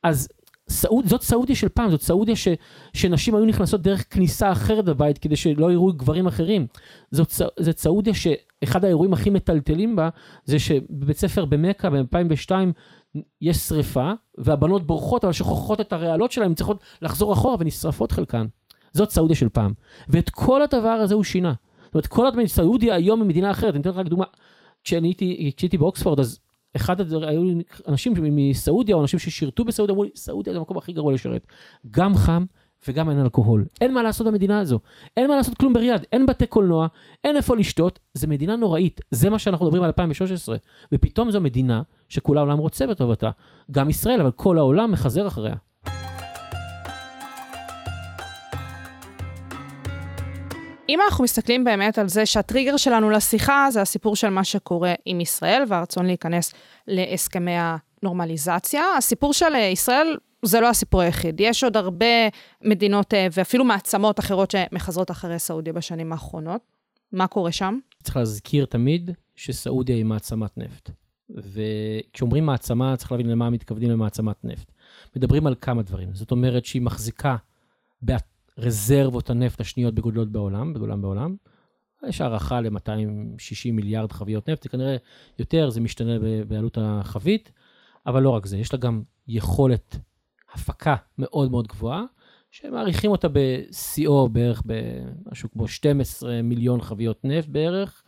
אז 0.03 0.29
סעוד, 0.69 1.07
זאת 1.07 1.23
סעודיה 1.23 1.57
של 1.57 1.69
פעם, 1.69 1.91
זאת 1.91 2.03
סעודיה 2.03 2.37
ש, 2.37 2.49
שנשים 2.93 3.35
היו 3.35 3.45
נכנסות 3.45 3.83
דרך 3.83 4.05
כניסה 4.15 4.53
אחרת 4.53 4.85
בבית 4.85 5.19
כדי 5.19 5.37
שלא 5.37 5.73
יראו 5.73 5.93
גברים 5.93 6.27
אחרים. 6.27 6.67
זאת, 7.11 7.33
זאת 7.61 7.79
סעודיה 7.79 8.15
שאחד 8.65 8.85
האירועים 8.85 9.13
הכי 9.13 9.31
מטלטלים 9.31 9.97
בה 9.97 10.09
זה 10.45 10.59
שבבית 10.59 11.17
ספר 11.17 11.45
במכה 11.45 11.91
ב-2002 11.91 12.53
יש 13.41 13.57
שריפה 13.57 14.13
והבנות 14.39 14.87
בורחות 14.87 15.25
אבל 15.25 15.33
שוכחות 15.33 15.81
את 15.81 15.93
הרעלות 15.93 16.33
שלהן, 16.33 16.49
הן 16.49 16.55
צריכות 16.55 16.83
לחזור 17.03 17.33
אחורה 17.33 17.57
ונשרפות 17.59 18.13
חלקן. 18.13 18.47
זאת 18.93 19.11
סעודיה 19.11 19.37
של 19.37 19.49
פעם. 19.49 19.73
ואת 20.09 20.31
כל 20.31 20.63
הדבר 20.63 20.89
הזה 20.89 21.15
הוא 21.15 21.25
שינה. 21.25 21.53
זאת 21.85 21.95
אומרת, 21.95 22.07
כל 22.07 22.27
הדברים, 22.27 22.47
סעודיה 22.47 22.95
היום 22.95 23.21
היא 23.21 23.29
מדינה 23.29 23.51
אחרת. 23.51 23.75
אני 23.75 23.81
אתן 23.81 23.91
לך 23.91 23.97
רק 23.97 24.07
דוגמה. 24.07 24.25
כשאני 24.85 25.09
הייתי, 25.09 25.53
כשהייתי 25.57 25.79
באוקספורד, 25.79 26.21
אז 26.21 26.39
אחד, 26.77 27.13
היו 27.23 27.43
אנשים 27.89 28.15
מסעודיה, 28.19 28.97
או 28.97 29.03
אנשים 29.03 29.19
ששירתו 29.19 29.65
בסעודיה, 29.65 29.93
אמרו 29.93 30.05
לי, 30.05 30.11
סעודיה 30.17 30.53
זה 30.53 30.59
המקום 30.59 30.79
הכי 30.79 30.93
גרוע 30.93 31.13
לשרת. 31.13 31.47
גם 31.91 32.15
חם 32.15 32.45
וגם 32.89 33.11
אין 33.11 33.21
אלכוהול. 33.21 33.65
אין 33.81 33.95
מה 33.95 34.03
לעשות 34.03 34.27
במדינה 34.27 34.61
הזו. 34.61 34.79
אין 35.17 35.29
מה 35.29 35.37
לעשות 35.37 35.59
כלום 35.59 35.73
בריאד. 35.73 36.07
אין 36.13 36.27
בתי 36.27 36.47
קולנוע, 36.47 36.87
אין 37.25 37.37
איפה 37.37 37.57
לשתות. 37.57 37.99
זו 38.15 38.29
מדינה 38.29 38.57
נוראית. 38.57 39.01
זה 39.11 39.31
מה 39.31 39.39
שאנחנו 39.39 39.67
מדברים 39.67 39.83
על 39.83 39.87
2013. 39.87 40.57
ופתאום 40.93 41.31
זו 41.31 41.41
מדינה 41.41 41.83
שכל 42.09 42.39
העולם 42.39 42.59
רוצה 42.59 42.87
בטובתה. 42.87 43.31
גם 43.71 43.91
ישראל, 43.91 44.21
אבל 44.21 44.31
כל 44.31 44.59
העולם 44.59 44.93
מחזר 44.93 45.27
אחריה. 45.27 45.55
אם 50.89 51.01
אנחנו 51.01 51.25
מסתכלים 51.25 51.65
באמת 51.65 51.99
על 51.99 52.09
זה 52.09 52.27
שהטריגר 52.27 52.77
שלנו 52.77 53.11
לשיחה 53.11 53.67
זה 53.71 53.83
הסיפור 53.83 54.17
של 54.17 54.29
מה 54.29 54.45
שקורה 54.45 54.95
עם 55.05 55.21
ישראל 55.21 55.63
והרצון 55.69 56.07
להיכנס 56.07 56.55
להסכמי 56.87 57.55
הנורמליזציה, 58.03 58.83
הסיפור 58.99 59.33
של 59.33 59.55
אה, 59.55 59.61
ישראל 59.61 60.17
זה 60.43 60.61
לא 60.61 60.69
הסיפור 60.69 61.01
היחיד, 61.01 61.41
יש 61.41 61.65
עוד 61.65 61.77
הרבה 61.77 62.07
מדינות 62.63 63.15
אה, 63.15 63.27
ואפילו 63.33 63.65
מעצמות 63.65 64.21
אחרות 64.21 64.51
שמחזרות 64.51 65.11
אחרי 65.11 65.39
סעודיה 65.39 65.73
בשנים 65.73 66.13
האחרונות. 66.13 66.61
מה 67.13 67.27
קורה 67.27 67.53
שם? 67.53 67.79
צריך 68.03 68.17
להזכיר 68.17 68.65
תמיד 68.65 69.11
שסעודיה 69.37 69.97
היא 69.97 70.05
מעצמת 70.05 70.59
נפט. 70.59 70.91
וכשאומרים 71.31 72.47
מעצמה, 72.47 72.97
צריך 72.97 73.13
להבין 73.13 73.27
למה 73.27 73.51
מתכוונים 73.51 73.91
למעצמת 73.91 74.45
נפט. 74.45 74.73
מדברים 75.17 75.47
על 75.47 75.55
כמה 75.61 75.83
דברים. 75.83 76.15
זאת 76.15 76.31
אומרת 76.31 76.65
שהיא 76.65 76.83
מחזיקה 76.83 77.37
ברזרבות 78.03 79.31
הנפט 79.31 79.61
השניות 79.61 79.95
בגודלות 79.95 80.33
בעולם, 80.33 80.75
בגודלם 80.75 81.03
בעולם. 81.03 81.37
יש 82.09 82.21
הערכה 82.21 82.61
ל-260 82.61 83.73
מיליארד 83.73 84.13
חביות 84.13 84.49
נפט, 84.49 84.63
זה 84.63 84.69
כנראה 84.69 84.97
יותר, 85.39 85.71
זה 85.71 85.81
משתנה 85.81 86.13
בעלות 86.49 86.79
החבית, 86.81 87.53
אבל 88.07 88.23
לא 88.23 88.31
רק 88.31 88.47
זה, 88.47 88.59
יש 88.59 88.73
לה 88.73 88.79
גם 88.79 89.03
יכולת 89.29 89.97
הפקה 90.53 90.97
מאוד 91.19 91.51
מאוד 91.51 91.67
גבוהה, 91.67 92.05
שמעריכים 92.51 93.11
אותה 93.11 93.29
בשיאו 93.33 94.29
בערך 94.29 94.63
במשהו 94.67 95.51
כמו 95.51 95.69
12 95.69 96.43
מיליון 96.43 96.81
חביות 96.81 97.25
נפט 97.25 97.49
בערך, 97.49 98.03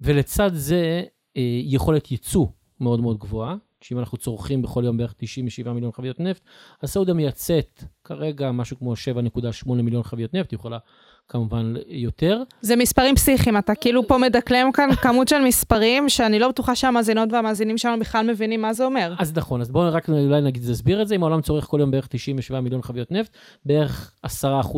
ולצד 0.00 0.50
זה 0.54 1.02
אה, 1.36 1.60
יכולת 1.64 2.10
ייצוא 2.10 2.46
מאוד 2.80 3.00
מאוד 3.00 3.18
גבוהה, 3.18 3.56
שאם 3.80 3.98
אנחנו 3.98 4.18
צורכים 4.18 4.62
בכל 4.62 4.82
יום 4.84 4.96
בערך 4.96 5.14
97 5.16 5.72
מיליון 5.72 5.92
חביות 5.92 6.20
נפט, 6.20 6.42
אז 6.82 6.90
סעודיה 6.90 7.14
מייצאת 7.14 7.84
כרגע 8.04 8.52
משהו 8.52 8.78
כמו 8.78 8.92
7.8 9.64 9.72
מיליון 9.72 10.02
חביות 10.02 10.34
נפט, 10.34 10.50
היא 10.50 10.58
יכולה 10.58 10.78
כמובן 11.28 11.74
יותר. 11.86 12.42
זה 12.60 12.76
מספרים 12.76 13.14
פסיכיים, 13.14 13.58
אתה 13.58 13.74
כאילו 13.74 14.06
פה 14.06 14.18
מדקלם 14.18 14.72
כאן 14.72 14.94
כמות 15.02 15.28
של 15.28 15.40
מספרים 15.40 16.08
שאני 16.08 16.38
לא 16.38 16.48
בטוחה 16.48 16.74
שהמאזינות 16.74 17.32
והמאזינים 17.32 17.78
שלנו 17.78 18.00
בכלל 18.00 18.30
מבינים 18.30 18.62
מה 18.62 18.72
זה 18.72 18.84
אומר. 18.84 19.14
אז 19.18 19.32
נכון, 19.36 19.60
אז 19.60 19.70
בואו 19.70 19.92
רק 19.92 20.08
אולי 20.08 20.40
נגיד, 20.40 20.70
נסביר 20.70 21.02
את 21.02 21.08
זה, 21.08 21.14
אם 21.14 21.22
העולם 21.22 21.40
צורך 21.40 21.64
כל 21.64 21.80
יום 21.80 21.90
בערך 21.90 22.06
97 22.06 22.60
מיליון 22.60 22.82
חביות 22.82 23.12
נפט, 23.12 23.36
בערך 23.64 24.12
10% 24.26 24.28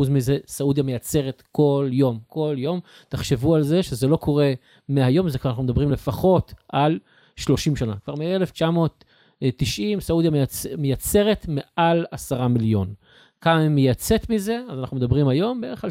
מזה 0.09 0.37
סעודיה 0.47 0.83
מייצרת 0.83 1.43
כל 1.51 1.89
יום, 1.91 2.19
כל 2.27 2.55
יום. 2.57 2.79
תחשבו 3.09 3.55
על 3.55 3.63
זה 3.63 3.83
שזה 3.83 4.07
לא 4.07 4.17
קורה 4.17 4.53
מהיום, 4.89 5.29
זה 5.29 5.39
כבר 5.39 5.49
אנחנו 5.49 5.63
מדברים 5.63 5.91
לפחות 5.91 6.53
על 6.69 6.99
30 7.35 7.75
שנה. 7.75 7.93
כבר 8.05 8.15
מ-1990 8.15 9.99
סעודיה 9.99 10.31
מייצ... 10.31 10.65
מייצרת 10.77 11.45
מעל 11.47 12.05
10 12.11 12.47
מיליון. 12.47 12.93
כמה 13.41 13.59
היא 13.59 13.69
מייצאת 13.69 14.29
מזה, 14.29 14.61
אז 14.69 14.79
אנחנו 14.79 14.97
מדברים 14.97 15.27
היום 15.27 15.61
בערך 15.61 15.83
על 15.83 15.89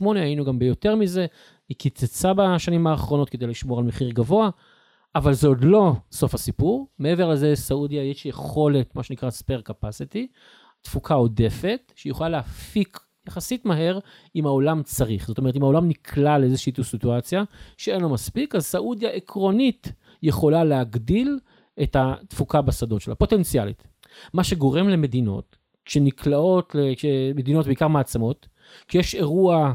7.8, 0.00 0.06
היינו 0.14 0.44
גם 0.44 0.58
ביותר 0.58 0.96
מזה. 0.96 1.26
היא 1.68 1.76
קיצצה 1.76 2.32
בשנים 2.34 2.86
האחרונות 2.86 3.30
כדי 3.30 3.46
לשמור 3.46 3.78
על 3.78 3.84
מחיר 3.84 4.10
גבוה, 4.10 4.50
אבל 5.14 5.32
זה 5.32 5.48
עוד 5.48 5.64
לא 5.64 5.92
סוף 6.12 6.34
הסיפור. 6.34 6.88
מעבר 6.98 7.28
לזה, 7.28 7.52
סעודיה 7.54 8.04
יש 8.04 8.26
יכולת, 8.26 8.96
מה 8.96 9.02
שנקרא 9.02 9.28
spare 9.28 9.70
capacity, 9.70 10.26
תפוקה 10.82 11.14
עודפת, 11.14 11.92
שהיא 11.96 12.10
יכולה 12.10 12.28
להפיק 12.28 13.00
יחסית 13.28 13.64
מהר 13.64 13.98
אם 14.36 14.46
העולם 14.46 14.82
צריך. 14.82 15.26
זאת 15.26 15.38
אומרת, 15.38 15.56
אם 15.56 15.62
העולם 15.62 15.88
נקלע 15.88 16.38
לאיזושהי 16.38 16.72
סיטואציה 16.82 17.44
שאין 17.76 18.02
לו 18.02 18.08
מספיק, 18.08 18.54
אז 18.54 18.64
סעודיה 18.64 19.10
עקרונית 19.10 19.92
יכולה 20.22 20.64
להגדיל 20.64 21.38
את 21.82 21.96
התפוקה 21.98 22.62
בשדות 22.62 23.00
שלה, 23.00 23.14
פוטנציאלית. 23.14 23.86
מה 24.34 24.44
שגורם 24.44 24.88
למדינות, 24.88 25.56
כשנקלעות, 25.84 26.76
מדינות 27.34 27.66
בעיקר 27.66 27.88
מעצמות, 27.88 28.48
כשיש 28.88 29.14
אירוע 29.14 29.74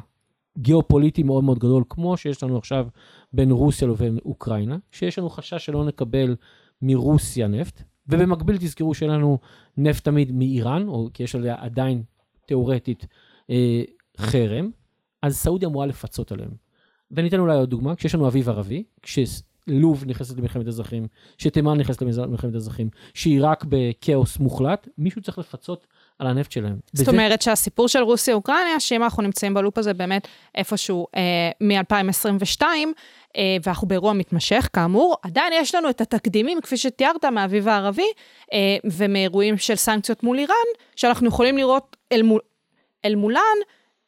גיאופוליטי 0.58 1.24
מאוד 1.24 1.44
מאוד 1.44 1.60
גדול, 1.60 1.84
כמו 1.90 2.18
שיש 2.18 2.44
לנו 2.44 2.58
עכשיו 2.58 2.88
בין 3.34 3.52
רוסיה 3.52 3.88
לבין 3.88 4.20
אוקראינה, 4.26 4.78
שיש 4.92 5.20
לנו 5.20 5.30
חשש 5.30 5.66
שלא 5.66 5.86
נקבל 5.86 6.36
מרוסיה 6.82 7.48
נפט, 7.48 7.84
ובמקביל 8.08 8.58
תזכרו 8.58 8.94
שאין 8.94 9.12
לנו 9.12 9.40
נפט 9.78 10.04
תמיד 10.04 10.32
מאיראן, 10.32 10.88
או 10.88 11.10
כי 11.14 11.24
יש 11.24 11.36
עליה 11.36 11.56
עדיין 11.60 12.04
תיאורטית 12.46 13.08
אה, 13.50 13.82
חרם, 14.18 14.72
אז 15.22 15.38
סעודיה 15.38 15.70
אמורה 15.70 15.86
לפצות 15.86 16.32
עליהם. 16.32 16.52
וניתן 17.12 17.40
אולי 17.40 17.58
עוד 17.58 17.70
דוגמה, 17.70 17.96
כשיש 17.96 18.16
לנו 18.16 18.28
אביב 18.28 18.50
ערבי, 18.50 18.84
כשלוב 19.02 20.04
נכנסת 20.08 20.38
למלחמת 20.38 20.68
אזרחים, 20.68 21.08
שתימן 21.38 21.78
נכנסת 21.78 22.02
למלחמת 22.02 22.56
אזרחים, 22.56 22.90
שעיראק 23.14 23.66
בכאוס 23.70 24.40
מוחלט, 24.40 24.88
מישהו 24.98 25.22
צריך 25.22 25.38
לפצות 25.38 25.88
על 26.20 26.28
הנפט 26.28 26.52
שלהם. 26.52 26.76
זאת 26.94 27.02
וזה- 27.08 27.12
אומרת 27.12 27.42
שהסיפור 27.42 27.88
של 27.88 28.00
רוסיה-אוקראינה, 28.00 28.80
שאם 28.80 29.04
אנחנו 29.04 29.24
נמצאים 29.24 29.54
בלופ 29.54 29.78
הזה 29.78 29.94
באמת 29.94 30.28
איפשהו 30.56 31.08
אה, 31.16 31.22
מ-2022, 31.62 32.62
אה, 33.38 33.58
ואנחנו 33.64 33.88
באירוע 33.88 34.14
מתמשך, 34.14 34.70
כאמור, 34.74 35.16
עדיין 35.24 35.54
יש 35.56 35.76
לנו 35.76 35.90
את 35.90 36.02
התקדימים, 36.02 36.62
כפי 36.62 36.78
שתיארת, 36.78 37.26
מהאביב 37.26 37.68
הערבי, 37.68 38.02
אה, 38.54 38.58
ומאירועים 38.92 39.58
של 39.58 39.76
סנקציות 39.76 40.24
מול 40.24 40.40
איראן, 40.40 40.56
שאנחנו 40.96 41.28
יכולים 41.28 41.58
לראות 41.58 41.96
אל, 42.12 42.22
מול, 42.22 42.40
אל 43.06 43.16
מולן, 43.16 43.40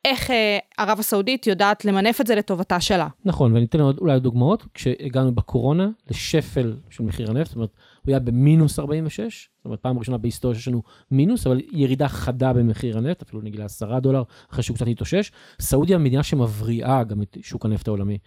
איך 0.05 0.31
אה, 0.31 0.57
ערב 0.77 0.99
הסעודית 0.99 1.47
יודעת 1.47 1.85
למנף 1.85 2.21
את 2.21 2.27
זה 2.27 2.35
לטובתה 2.35 2.79
שלה. 2.81 3.07
נכון, 3.25 3.53
ואני 3.53 3.65
אתן 3.65 3.79
עוד 3.79 3.97
אולי 3.97 4.19
דוגמאות, 4.19 4.63
כשהגענו 4.73 5.35
בקורונה 5.35 5.87
לשפל 6.09 6.73
של 6.89 7.03
מחיר 7.03 7.29
הנפט, 7.29 7.47
זאת 7.47 7.55
אומרת, 7.55 7.69
הוא 8.05 8.11
היה 8.11 8.19
במינוס 8.19 8.79
46, 8.79 9.49
זאת 9.57 9.65
אומרת, 9.65 9.79
פעם 9.79 9.99
ראשונה 9.99 10.17
בהיסטוריה 10.17 10.57
שיש 10.57 10.67
לנו 10.67 10.83
מינוס, 11.11 11.47
אבל 11.47 11.61
ירידה 11.71 12.07
חדה 12.07 12.53
במחיר 12.53 12.97
הנפט, 12.97 13.21
אפילו 13.21 13.41
נגיד 13.41 13.59
ל-10 13.59 13.99
דולר, 13.99 14.23
אחרי 14.51 14.63
שהוא 14.63 14.75
קצת 14.75 14.87
התאושש. 14.87 15.31
סעודיה 15.59 15.97
מדינה 15.97 16.23
שמבריאה 16.23 17.03
גם 17.03 17.21
את 17.21 17.37
שוק 17.41 17.65
הנפט 17.65 17.87
העולמי. 17.87 18.17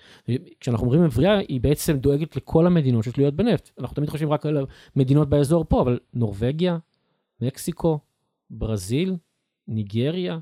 כשאנחנו 0.61 0.87
אומרים 0.87 1.05
מבריאה, 1.05 1.39
היא 1.39 1.61
בעצם 1.61 1.97
דואגת 1.97 2.37
לכל 2.37 2.67
המדינות 2.67 3.05
שתלויות 3.05 3.35
בנפט. 3.35 3.71
אנחנו 3.79 3.95
תמיד 3.95 4.11
חושבים 4.11 4.33
רק 4.33 4.47
על 4.47 4.67
המדינות 4.97 5.29
באזור 5.29 5.65
פה, 5.69 5.83
אבל 5.83 5.99
נורבגיה, 6.15 6.79
מקסיקו, 7.41 7.99
ברזיל, 8.51 9.17
ניגריה, 9.69 10.39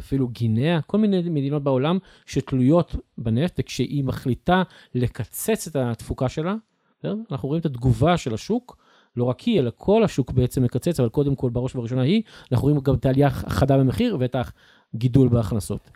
אפילו 0.00 0.28
גינאה, 0.28 0.80
כל 0.86 0.98
מיני 0.98 1.22
מדינות 1.30 1.62
בעולם 1.62 1.98
שתלויות 2.26 2.96
בנפט, 3.18 3.54
וכשהיא 3.58 4.04
מחליטה 4.04 4.62
לקצץ 4.94 5.66
את 5.66 5.76
התפוקה 5.76 6.28
שלה? 6.28 6.54
אנחנו 7.30 7.48
רואים 7.48 7.60
את 7.60 7.66
התגובה 7.66 8.16
של 8.16 8.34
השוק, 8.34 8.76
לא 9.16 9.24
רק 9.24 9.40
היא, 9.40 9.60
אלא 9.60 9.70
כל 9.76 10.04
השוק 10.04 10.32
בעצם 10.32 10.62
מקצץ, 10.62 11.00
אבל 11.00 11.08
קודם 11.08 11.34
כל, 11.34 11.50
בראש 11.50 11.74
ובראשונה 11.74 12.02
היא, 12.02 12.22
אנחנו 12.52 12.68
רואים 12.68 12.80
גם 12.80 12.94
את 12.94 13.06
העלייה 13.06 13.26
החדה 13.28 13.78
במחיר 13.78 14.16
ואת 14.20 14.36
הגידול 14.94 15.28
בהכנסות. 15.28 15.90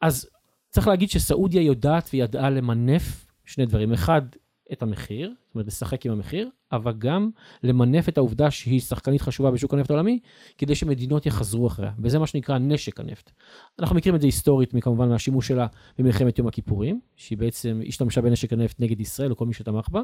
אז 0.00 0.28
צריך 0.70 0.88
להגיד 0.88 1.10
שסעודיה 1.10 1.62
יודעת 1.62 2.10
וידעה 2.12 2.50
למנף 2.50 3.26
שני 3.44 3.66
דברים. 3.66 3.92
אחד, 3.92 4.22
את 4.72 4.82
המחיר, 4.82 5.32
זאת 5.46 5.54
אומרת, 5.54 5.66
לשחק 5.66 6.06
עם 6.06 6.12
המחיר, 6.12 6.48
אבל 6.72 6.92
גם 6.98 7.30
למנף 7.62 8.08
את 8.08 8.18
העובדה 8.18 8.50
שהיא 8.50 8.80
שחקנית 8.80 9.20
חשובה 9.20 9.50
בשוק 9.50 9.74
הנפט 9.74 9.90
העולמי, 9.90 10.18
כדי 10.58 10.74
שמדינות 10.74 11.26
יחזרו 11.26 11.66
אחריה, 11.66 11.92
וזה 11.98 12.18
מה 12.18 12.26
שנקרא 12.26 12.58
נשק 12.58 13.00
הנפט. 13.00 13.30
אנחנו 13.78 13.96
מכירים 13.96 14.16
את 14.16 14.20
זה 14.20 14.26
היסטורית, 14.26 14.74
כמובן, 14.80 15.08
מהשימוש 15.08 15.48
שלה 15.48 15.66
במלחמת 15.98 16.38
יום 16.38 16.48
הכיפורים, 16.48 17.00
שהיא 17.16 17.38
בעצם 17.38 17.80
השתמשה 17.88 18.20
בנשק 18.20 18.52
הנפט 18.52 18.80
נגד 18.80 19.00
ישראל 19.00 19.30
או 19.30 19.36
כל 19.36 19.46
מי 19.46 19.54
שתמך 19.54 19.88
בה, 19.88 20.02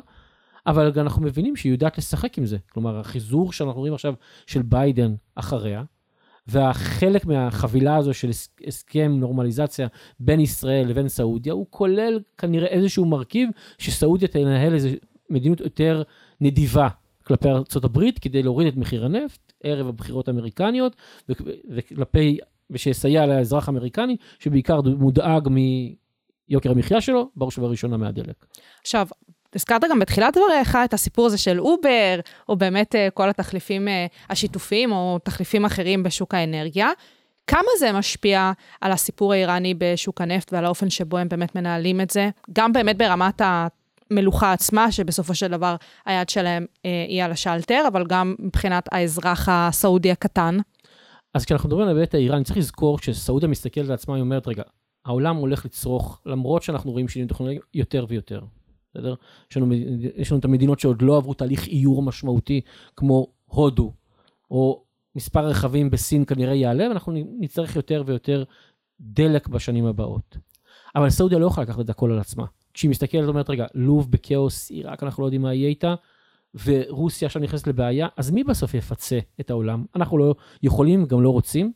אבל 0.69 0.93
אנחנו 0.97 1.23
מבינים 1.23 1.57
שהיא 1.57 1.73
יודעת 1.73 1.99
לשחק 1.99 2.39
עם 2.39 2.47
זה. 2.47 2.59
כלומר, 2.73 2.99
החיזור 2.99 3.53
שאנחנו 3.53 3.81
רואים 3.81 3.95
עכשיו 3.95 4.15
של 4.47 4.63
ביידן 4.63 5.15
אחריה, 5.35 5.83
והחלק 6.47 7.27
מהחבילה 7.27 7.97
הזו 7.97 8.15
של 8.15 8.31
הסכם 8.67 9.17
נורמליזציה 9.19 9.89
בין 10.21 10.41
ישראל 10.41 10.89
לבין 10.89 11.09
סעודיה, 11.09 11.53
הוא 11.53 11.67
כולל 11.71 12.21
כנראה 12.39 12.67
איזשהו 12.67 13.05
מרכיב 13.05 13.49
שסעודיה 13.79 14.29
תנהל 14.29 14.75
איזו 14.75 14.89
מדיניות 15.31 15.61
יותר 15.61 16.03
נדיבה 16.41 16.89
כלפי 17.25 17.49
ארה"ב 17.49 18.01
כדי 18.21 18.43
להוריד 18.43 18.69
את 18.69 18.77
מחיר 18.77 19.05
הנפט 19.05 19.53
ערב 19.63 19.89
הבחירות 19.89 20.29
האמריקניות, 20.29 20.97
וכלפי, 21.71 22.39
ושיסייע 22.71 23.27
לאזרח 23.27 23.69
האמריקני, 23.69 24.17
שבעיקר 24.39 24.81
מודאג 24.81 25.49
מיוקר 26.49 26.71
המחיה 26.71 27.01
שלו, 27.01 27.31
בראש 27.37 27.59
ובראשונה 27.59 27.97
מהדלק. 27.97 28.47
עכשיו, 28.81 29.07
הזכרת 29.59 29.85
גם 29.91 29.99
בתחילת 29.99 30.37
דבריך 30.37 30.79
את 30.85 30.95
הסיפור 30.95 31.27
הזה 31.27 31.39
של 31.39 31.61
אובר, 31.61 32.21
או 32.49 32.57
באמת 32.57 32.95
אה, 32.95 33.09
כל 33.15 33.29
התחליפים 33.29 33.89
אה, 33.89 34.07
השיתופיים, 34.31 34.93
או 34.93 35.19
תחליפים 35.25 35.65
אחרים 35.65 36.03
בשוק 36.03 36.35
האנרגיה. 36.35 36.91
כמה 37.47 37.69
זה 37.79 37.93
משפיע 37.93 38.53
על 38.81 38.93
הסיפור 38.93 39.33
האיראני 39.33 39.75
בשוק 39.79 40.21
הנפט 40.21 40.53
ועל 40.53 40.65
האופן 40.65 40.91
שבו 40.91 41.19
הם 41.19 41.29
באמת 41.29 41.55
מנהלים 41.55 42.01
את 42.01 42.11
זה? 42.11 42.31
גם 42.53 42.73
באמת 42.73 42.99
ברמת 42.99 43.43
המלוכה 43.45 44.53
עצמה, 44.53 44.93
שבסופו 44.93 45.35
של 45.35 45.49
דבר 45.49 45.77
היד 46.07 46.29
שלהם 46.29 46.67
אה, 46.85 47.05
היא 47.09 47.25
על 47.25 47.33
השלטר, 47.33 47.85
אבל 47.89 48.07
גם 48.07 48.35
מבחינת 48.39 48.89
האזרח 48.93 49.49
הסעודי 49.51 50.11
הקטן. 50.11 50.59
אז 51.35 51.45
כשאנחנו 51.45 51.69
מדברים 51.69 51.89
על 51.89 51.97
ההיבט 51.97 52.15
האיראני, 52.15 52.45
צריך 52.45 52.59
לזכור 52.59 52.99
שסעודיה 52.99 53.49
מסתכלת 53.49 53.87
על 53.87 53.93
עצמה, 53.93 54.15
היא 54.15 54.21
אומרת, 54.21 54.49
רגע, 54.49 54.63
העולם 55.05 55.37
הולך 55.37 55.65
לצרוך, 55.65 56.21
למרות 56.27 56.63
שאנחנו 56.63 56.91
רואים 56.91 57.09
שינוי 57.09 57.29
טכנולוגי, 57.29 57.59
יותר 57.75 58.07
ויותר. 58.09 58.41
בסדר? 58.99 59.15
יש 59.51 59.57
לנו, 59.57 59.75
יש 60.17 60.33
לנו 60.33 60.39
את 60.39 60.45
המדינות 60.45 60.81
שעוד 60.81 61.03
לא 61.03 61.17
עברו 61.17 61.35
תהליך 61.35 61.67
איור 61.67 62.03
משמעותי, 62.03 62.61
כמו 62.97 63.27
הודו, 63.45 63.93
או 64.51 64.83
מספר 65.17 65.47
רכבים 65.47 65.91
בסין 65.91 66.25
כנראה 66.25 66.55
יעלה, 66.55 66.89
ואנחנו 66.89 67.13
נצטרך 67.39 67.77
יותר 67.77 68.03
ויותר 68.07 68.45
דלק 69.01 69.49
בשנים 69.49 69.87
הבאות. 69.87 70.39
אבל 70.97 71.11
סעודיה 71.11 71.39
לא 71.39 71.47
יכולה 71.47 71.65
לקחת 71.65 71.81
את 71.81 71.91
הכל 71.91 72.13
על 72.13 72.19
עצמה. 72.19 72.45
כשהיא 72.75 72.91
מסתכלת, 72.91 73.29
אומרת, 73.29 73.51
רגע, 73.51 73.67
לוב 73.75 74.11
בכאוס, 74.11 74.71
עיראק, 74.71 75.03
אנחנו 75.03 75.23
לא 75.23 75.27
יודעים 75.27 75.43
מה 75.43 75.55
יהיה 75.55 75.69
איתה, 75.69 75.95
ורוסיה 76.65 77.27
עכשיו 77.27 77.43
נכנסת 77.43 77.67
לבעיה, 77.67 78.09
אז 78.17 78.31
מי 78.31 78.45
בסוף 78.45 78.75
יפצה 78.75 79.19
את 79.41 79.51
העולם? 79.51 79.85
אנחנו 79.97 80.19
לא 80.19 80.35
יכולים, 80.63 81.07
גם 81.07 81.23
לא 81.23 81.31
רוצים. 81.31 81.73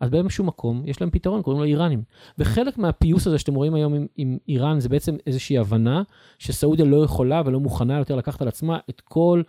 אז 0.00 0.10
באיזשהו 0.10 0.44
מקום 0.44 0.82
יש 0.86 1.00
להם 1.00 1.10
פתרון, 1.10 1.42
קוראים 1.42 1.60
לו 1.60 1.66
איראנים. 1.66 2.02
וחלק 2.38 2.78
מהפיוס 2.78 3.26
הזה 3.26 3.38
שאתם 3.38 3.54
רואים 3.54 3.74
היום 3.74 3.94
עם, 3.94 4.06
עם 4.16 4.38
איראן 4.48 4.80
זה 4.80 4.88
בעצם 4.88 5.16
איזושהי 5.26 5.58
הבנה 5.58 6.02
שסעודיה 6.38 6.84
לא 6.84 7.04
יכולה 7.04 7.42
ולא 7.46 7.60
מוכנה 7.60 7.98
יותר 7.98 8.16
לקחת 8.16 8.42
על 8.42 8.48
עצמה 8.48 8.78
את 8.90 9.00
כל 9.00 9.42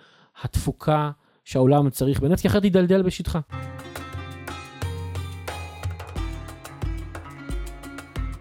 התפוקה 0.44 1.12
שהעולם 1.46 1.90
צריך 1.90 2.20
בנפט, 2.20 2.42
כי 2.42 2.48
אחרת 2.48 2.66
ידלדל 2.66 3.02
בשטחה. 3.02 3.40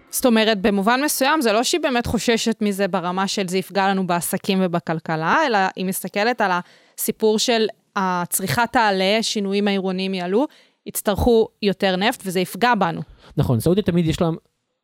זאת 0.09 0.25
אומרת, 0.25 0.61
במובן 0.61 1.01
מסוים 1.05 1.41
זה 1.41 1.51
לא 1.53 1.63
שהיא 1.63 1.81
באמת 1.81 2.05
חוששת 2.05 2.57
מזה 2.61 2.87
ברמה 2.87 3.27
של 3.27 3.47
זה 3.47 3.57
יפגע 3.57 3.87
לנו 3.87 4.07
בעסקים 4.07 4.59
ובכלכלה, 4.61 5.35
אלא 5.47 5.57
היא 5.75 5.85
מסתכלת 5.85 6.41
על 6.41 6.51
הסיפור 6.97 7.39
של 7.39 7.67
הצריכה 7.95 8.67
תעלה, 8.67 9.17
שינויים 9.21 9.67
העירוניים 9.67 10.13
יעלו, 10.13 10.47
יצטרכו 10.85 11.47
יותר 11.61 11.95
נפט 11.95 12.23
וזה 12.25 12.39
יפגע 12.39 12.75
בנו. 12.75 13.01
נכון, 13.37 13.59
סעודיה 13.59 13.83
תמיד 13.83 14.05
יש 14.05 14.21
לה 14.21 14.29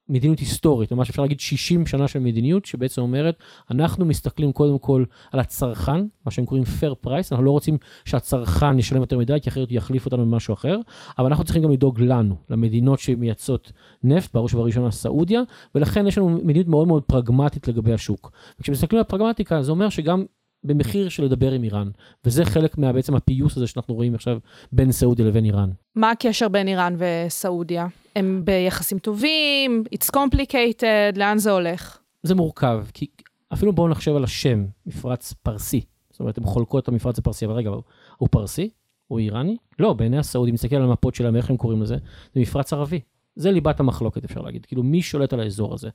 מדיניות 0.09 0.39
היסטורית, 0.39 0.91
ממש 0.91 1.09
אפשר 1.09 1.21
להגיד 1.21 1.39
60 1.39 1.85
שנה 1.85 2.07
של 2.07 2.19
מדיניות, 2.19 2.65
שבעצם 2.65 3.01
אומרת, 3.01 3.35
אנחנו 3.71 4.05
מסתכלים 4.05 4.51
קודם 4.51 4.79
כל 4.79 5.03
על 5.31 5.39
הצרכן, 5.39 6.05
מה 6.25 6.31
שהם 6.31 6.45
קוראים 6.45 6.63
fair 6.63 7.05
price, 7.07 7.27
אנחנו 7.31 7.45
לא 7.45 7.51
רוצים 7.51 7.77
שהצרכן 8.05 8.79
ישלם 8.79 9.01
יותר 9.01 9.17
מדי, 9.17 9.37
כי 9.41 9.49
אחרת 9.49 9.69
הוא 9.69 9.77
יחליף 9.77 10.05
אותנו 10.05 10.25
במשהו 10.25 10.53
אחר, 10.53 10.79
אבל 11.19 11.27
אנחנו 11.27 11.43
צריכים 11.43 11.63
גם 11.63 11.71
לדאוג 11.71 12.01
לנו, 12.01 12.35
למדינות 12.49 12.99
שמייצאות 12.99 13.71
נפט, 14.03 14.33
בראש 14.33 14.53
ובראשונה 14.53 14.91
סעודיה, 14.91 15.41
ולכן 15.75 16.07
יש 16.07 16.17
לנו 16.17 16.29
מדיניות 16.29 16.67
מאוד 16.67 16.87
מאוד 16.87 17.03
פרגמטית 17.03 17.67
לגבי 17.67 17.93
השוק. 17.93 18.31
וכשמסתכלים 18.59 18.99
על 18.99 19.03
פרגמטיקה, 19.03 19.61
זה 19.61 19.71
אומר 19.71 19.89
שגם 19.89 20.25
במחיר 20.67 21.09
של 21.09 21.23
לדבר 21.23 21.51
עם 21.51 21.63
איראן. 21.63 21.89
וזה 22.25 22.45
חלק 22.45 22.77
מהבעצם 22.77 23.15
הפיוס 23.15 23.57
הזה 23.57 23.67
שאנחנו 23.67 23.95
רואים 23.95 24.15
עכשיו 24.15 24.39
בין 24.71 24.91
סעודיה 24.91 25.25
לבין 25.25 25.45
איראן. 25.45 25.69
מה 25.95 26.11
הקשר 26.11 26.47
בין 26.47 26.67
איראן 26.67 26.95
וסעודיה? 26.97 27.87
הם 28.15 28.41
ביחסים 28.45 28.99
טובים? 28.99 29.83
It's 29.95 30.09
complicated? 30.15 31.17
לאן 31.17 31.37
זה 31.37 31.51
הולך? 31.51 31.97
זה 32.23 32.35
מורכב, 32.35 32.85
כי 32.93 33.07
אפילו 33.53 33.73
בואו 33.73 33.87
נחשב 33.87 34.15
על 34.15 34.23
השם, 34.23 34.65
מפרץ 34.85 35.33
פרסי. 35.33 35.81
זאת 36.11 36.19
אומרת, 36.19 36.37
הן 36.37 36.43
חולקות 36.43 36.83
את 36.83 36.87
המפרץ 36.87 37.19
הפרסי, 37.19 37.45
אבל 37.45 37.53
רגע, 37.53 37.69
הוא 38.17 38.29
פרסי? 38.31 38.69
הוא 39.07 39.19
איראני? 39.19 39.57
לא, 39.79 39.93
בעיני 39.93 40.17
הסעודים, 40.17 40.53
מסתכל 40.53 40.75
על 40.75 40.83
המפות 40.83 41.15
שלהם, 41.15 41.35
איך 41.35 41.49
הם 41.49 41.57
קוראים 41.57 41.81
לזה, 41.81 41.97
זה 42.33 42.39
מפרץ 42.39 42.73
ערבי. 42.73 42.99
זה 43.35 43.51
ליבת 43.51 43.79
המחלוקת, 43.79 44.23
אפשר 44.23 44.41
להגיד. 44.41 44.65
כאילו, 44.65 44.83
מי 44.83 45.01
שולט 45.01 45.33
על 45.33 45.39
האזור 45.39 45.73
הזה? 45.73 45.89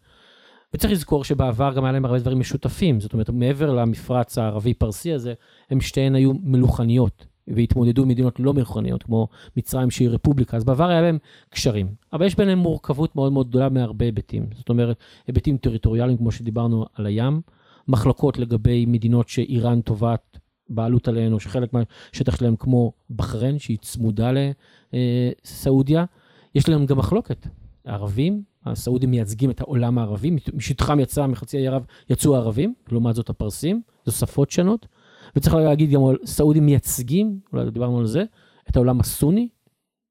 וצריך 0.74 0.92
לזכור 0.92 1.24
שבעבר 1.24 1.72
גם 1.74 1.85
היה 1.85 1.92
להם 1.92 2.04
הרבה 2.04 2.18
דברים 2.18 2.38
משותפים, 2.38 3.00
זאת 3.00 3.12
אומרת, 3.12 3.30
מעבר 3.30 3.74
למפרץ 3.74 4.38
הערבי-פרסי 4.38 5.12
הזה, 5.12 5.35
הם 5.70 5.80
שתיהן 5.80 6.14
היו 6.14 6.32
מלוכניות, 6.42 7.26
והתמודדו 7.48 8.02
עם 8.02 8.08
מדינות 8.08 8.40
לא 8.40 8.54
מלוכניות, 8.54 9.02
כמו 9.02 9.28
מצרים 9.56 9.90
שהיא 9.90 10.08
רפובליקה, 10.08 10.56
אז 10.56 10.64
בעבר 10.64 10.88
היה 10.88 11.00
להם 11.00 11.18
קשרים. 11.50 11.94
אבל 12.12 12.26
יש 12.26 12.37
ביניהם 12.37 12.58
מורכבות 12.58 13.16
מאוד 13.16 13.32
מאוד 13.32 13.48
גדולה 13.48 13.68
מהרבה 13.68 14.04
היבטים. 14.04 14.46
זאת 14.54 14.68
אומרת, 14.68 14.96
היבטים 15.26 15.56
טריטוריאליים, 15.56 16.18
כמו 16.18 16.32
שדיברנו 16.32 16.87
על 16.94 17.06
הים, 17.06 17.40
מחלוקות 17.88 18.38
לגבי 18.38 18.87
מדינות 18.87 19.28
שאיראן 19.28 19.80
תובעת 19.80 20.38
בעלות 20.68 21.08
עליהן, 21.08 21.32
או 21.32 21.40
שחלק 21.40 21.70
מהשטח 21.72 22.37
שלהם, 22.37 22.56
כמו 22.56 22.92
בחריין, 23.11 23.58
שהיא 23.58 23.78
צמודה 23.80 24.30
לסעודיה, 24.92 26.04
יש 26.54 26.68
להם 26.68 26.87
גם 26.87 26.98
מחלוקת. 26.98 27.46
הערבים 27.85 28.42
הסעודים 28.66 29.11
מייצגים 29.11 29.51
את 29.51 29.61
העולם 29.61 29.98
הערבי, 29.98 30.37
משטחם 30.55 31.01
יצא, 31.01 31.27
מחצי 31.27 31.57
האי 31.57 31.68
ערב 31.68 31.85
יצאו 32.11 32.35
הערבים, 32.35 32.75
לעומת 32.90 33.14
זאת 33.14 33.31
הפרסים, 33.31 33.83
זו 34.07 34.12
שפות 34.12 34.51
שונות. 34.51 34.87
וצריך 35.37 35.55
להגיד 35.55 35.90
גם, 35.90 36.01
סעודים 36.25 36.66
מייצגים, 36.66 37.38
אולי 37.53 37.70
דיברנו 37.70 37.98
על 37.98 38.07
זה, 38.07 38.25
את 38.70 38.77
העולם 38.77 39.01
הסוני 39.01 39.48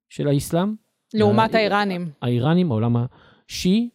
של 0.08 0.28
האסלאם. 0.28 0.74
לעומת 1.14 1.54
האיראנים. 1.54 2.10
האיראנים, 2.22 2.70
העולם 2.70 2.96
השיעי. 3.48 3.88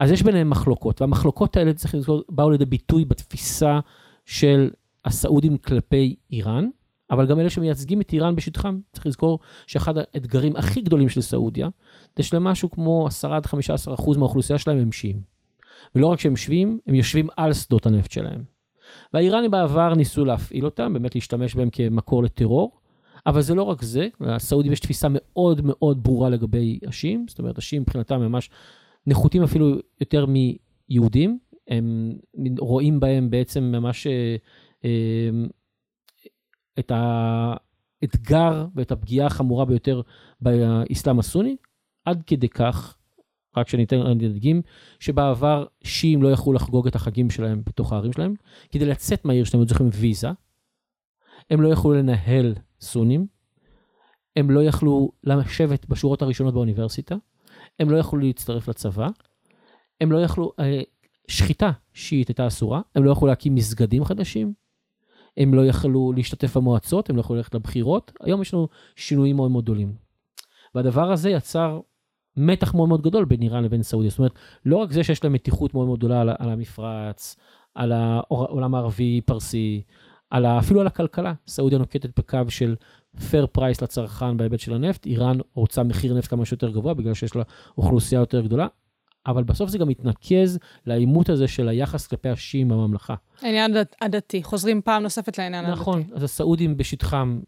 אז 0.00 0.10
יש 0.10 0.22
ביניהם 0.22 0.50
מחלוקות, 0.50 1.00
והמחלוקות 1.00 1.56
האלה, 1.56 1.72
צריך 1.72 1.94
לזכור, 1.94 2.22
באו 2.28 2.50
לידי 2.50 2.64
ביטוי 2.64 3.04
בתפיסה 3.04 3.80
של 4.24 4.70
הסעודים 5.04 5.58
כלפי 5.58 6.16
איראן, 6.32 6.68
אבל 7.10 7.26
גם 7.26 7.40
אלה 7.40 7.50
שמייצגים 7.50 8.00
את 8.00 8.12
איראן 8.12 8.36
בשטחם. 8.36 8.78
צריך 8.92 9.06
לזכור 9.06 9.38
שאחד 9.66 9.94
האתגרים 9.98 10.56
הכי 10.56 10.80
גדולים 10.80 11.08
של 11.08 11.20
סעודיה, 11.20 11.68
זה 12.16 12.22
שלהם 12.22 12.44
משהו 12.44 12.70
כמו 12.70 13.06
10 13.06 13.34
עד 13.34 13.46
15 13.46 13.94
אחוז 13.94 14.16
מהאוכלוסייה 14.16 14.58
שלהם 14.58 14.78
הם 14.78 14.92
שיעים. 14.92 15.20
ולא 15.94 16.06
רק 16.06 16.20
שהם 16.20 16.36
שווים, 16.36 16.78
הם 16.86 16.94
יושבים 16.94 17.28
על 17.36 17.52
שדות 17.52 17.86
הנפט 17.86 18.10
שלהם. 18.10 18.42
והאיראנים 19.14 19.50
בעבר 19.50 19.94
ניסו 19.94 20.24
להפעיל 20.24 20.64
אותם, 20.64 20.92
באמת 20.92 21.14
להשתמש 21.14 21.54
בהם 21.54 21.70
כמקור 21.70 22.22
לטרור, 22.22 22.78
אבל 23.26 23.40
זה 23.40 23.54
לא 23.54 23.62
רק 23.62 23.82
זה, 23.82 24.08
לסעודים 24.20 24.72
יש 24.72 24.80
תפיסה 24.80 25.08
מאוד 25.10 25.60
מאוד 25.64 26.02
ברורה 26.02 26.28
לגבי 26.28 26.78
השיעים, 26.86 27.26
זאת 27.28 27.38
אומרת, 27.38 27.58
השיעים 27.58 27.82
מבחינתם 27.82 28.20
ממש 28.20 28.50
נחותים 29.06 29.42
אפילו 29.42 29.76
יותר 30.00 30.26
מיהודים, 30.26 31.38
הם 31.68 32.12
רואים 32.58 33.00
בהם 33.00 33.30
בעצם 33.30 33.64
ממש 33.64 34.06
אה, 34.06 34.36
אה, 34.84 35.30
את 36.78 36.92
האתגר 36.94 38.66
ואת 38.74 38.92
הפגיעה 38.92 39.26
החמורה 39.26 39.64
ביותר 39.64 40.00
באסלאם 40.40 41.18
הסוני, 41.18 41.56
עד 42.04 42.22
כדי 42.26 42.48
כך, 42.48 42.96
רק 43.56 43.68
שאני 43.68 43.84
אתן 43.84 43.96
לדגים, 43.96 44.62
שבעבר 45.00 45.66
שיעים 45.84 46.22
לא 46.22 46.28
יכלו 46.28 46.52
לחגוג 46.52 46.86
את 46.86 46.94
החגים 46.94 47.30
שלהם 47.30 47.62
בתוך 47.66 47.92
הערים 47.92 48.12
שלהם. 48.12 48.34
כדי 48.70 48.86
לצאת 48.86 49.24
מהעיר 49.24 49.44
שלהם, 49.44 49.60
הם 49.60 49.66
צריכים 49.66 49.88
ויזה. 49.92 50.28
הם 51.50 51.60
לא 51.60 51.68
יכלו 51.68 51.92
לנהל 51.92 52.54
סונים. 52.80 53.26
הם 54.36 54.50
לא 54.50 54.64
יכלו 54.64 55.12
לשבת 55.24 55.86
בשורות 55.88 56.22
הראשונות 56.22 56.54
באוניברסיטה. 56.54 57.16
הם 57.78 57.90
לא 57.90 57.96
יכלו 57.96 58.20
להצטרף 58.20 58.68
לצבא. 58.68 59.08
הם 60.00 60.12
לא 60.12 60.18
יכלו, 60.18 60.52
אה, 60.60 60.80
שחיטה 61.28 61.70
שיעית 61.92 62.28
הייתה 62.28 62.46
אסורה. 62.46 62.80
הם 62.94 63.04
לא 63.04 63.10
יכלו 63.10 63.28
להקים 63.28 63.54
מסגדים 63.54 64.04
חדשים. 64.04 64.52
הם 65.38 65.54
לא 65.54 65.66
יכלו 65.66 66.12
להשתתף 66.16 66.56
במועצות, 66.56 67.10
הם 67.10 67.16
לא 67.16 67.20
יכלו 67.20 67.36
ללכת 67.36 67.54
לבחירות. 67.54 68.12
היום 68.20 68.42
יש 68.42 68.54
לנו 68.54 68.68
שינויים 68.96 69.36
מאוד 69.36 69.50
מאוד 69.50 69.64
גדולים. 69.64 69.92
והדבר 70.74 71.12
הזה 71.12 71.30
יצר 71.30 71.80
מתח 72.36 72.74
מאוד 72.74 72.88
מאוד 72.88 73.02
גדול 73.02 73.24
בין 73.24 73.42
איראן 73.42 73.64
לבין 73.64 73.82
סעודיה. 73.82 74.10
זאת 74.10 74.18
אומרת, 74.18 74.32
לא 74.64 74.76
רק 74.76 74.92
זה 74.92 75.04
שיש 75.04 75.24
להם 75.24 75.32
מתיחות 75.32 75.74
מאוד 75.74 75.86
מאוד 75.86 75.98
גדולה 75.98 76.20
על, 76.20 76.30
על 76.38 76.50
המפרץ, 76.50 77.36
על 77.74 77.92
העולם 77.92 78.74
הערבי-פרסי, 78.74 79.82
אפילו 80.32 80.80
על 80.80 80.86
הכלכלה. 80.86 81.32
סעודיה 81.46 81.78
נוקטת 81.78 82.18
בקו 82.18 82.38
של 82.48 82.76
fair 83.30 83.46
price 83.46 83.82
לצרכן 83.82 84.36
בהיבט 84.36 84.60
של 84.60 84.74
הנפט, 84.74 85.06
איראן 85.06 85.38
רוצה 85.54 85.82
מחיר 85.82 86.14
נפט 86.14 86.30
כמה 86.30 86.44
שיותר 86.44 86.70
גבוה 86.70 86.94
בגלל 86.94 87.14
שיש 87.14 87.36
לה 87.36 87.42
אוכלוסייה 87.78 88.18
יותר 88.18 88.40
גדולה, 88.40 88.66
אבל 89.28 89.42
בסוף 89.42 89.70
זה 89.70 89.78
גם 89.78 89.88
מתנקז 89.88 90.58
לעימות 90.86 91.28
הזה 91.28 91.48
של 91.48 91.68
היחס 91.68 92.06
כלפי 92.06 92.28
השיעים 92.28 92.68
בממלכה. 92.68 93.14
העניין 93.42 93.76
הדתי, 94.00 94.42
חוזרים 94.42 94.82
פעם 94.82 95.02
נוספת 95.02 95.38
לעניין 95.38 95.64
הדתי. 95.64 95.80
נכון, 95.80 96.02
אז 96.14 96.22
הסעודים 96.22 96.76
בשטחם 96.76 97.40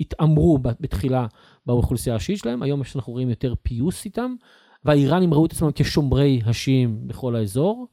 התעמרו 0.00 0.58
בתחילה 0.58 1.26
באוכלוסייה 1.66 2.16
השיעית 2.16 2.40
שלהם, 2.40 2.62
היום 2.62 2.82
אנחנו 2.96 3.12
רואים 3.12 3.30
יותר 3.30 3.54
פיוס 3.62 4.04
איתם, 4.04 4.34
והאיראנים 4.84 5.34
ראו 5.34 5.46
את 5.46 5.52
עצמם 5.52 5.70
כשומרי 5.74 6.40
השיעים 6.46 7.08
בכל 7.08 7.36
האזור. 7.36 7.86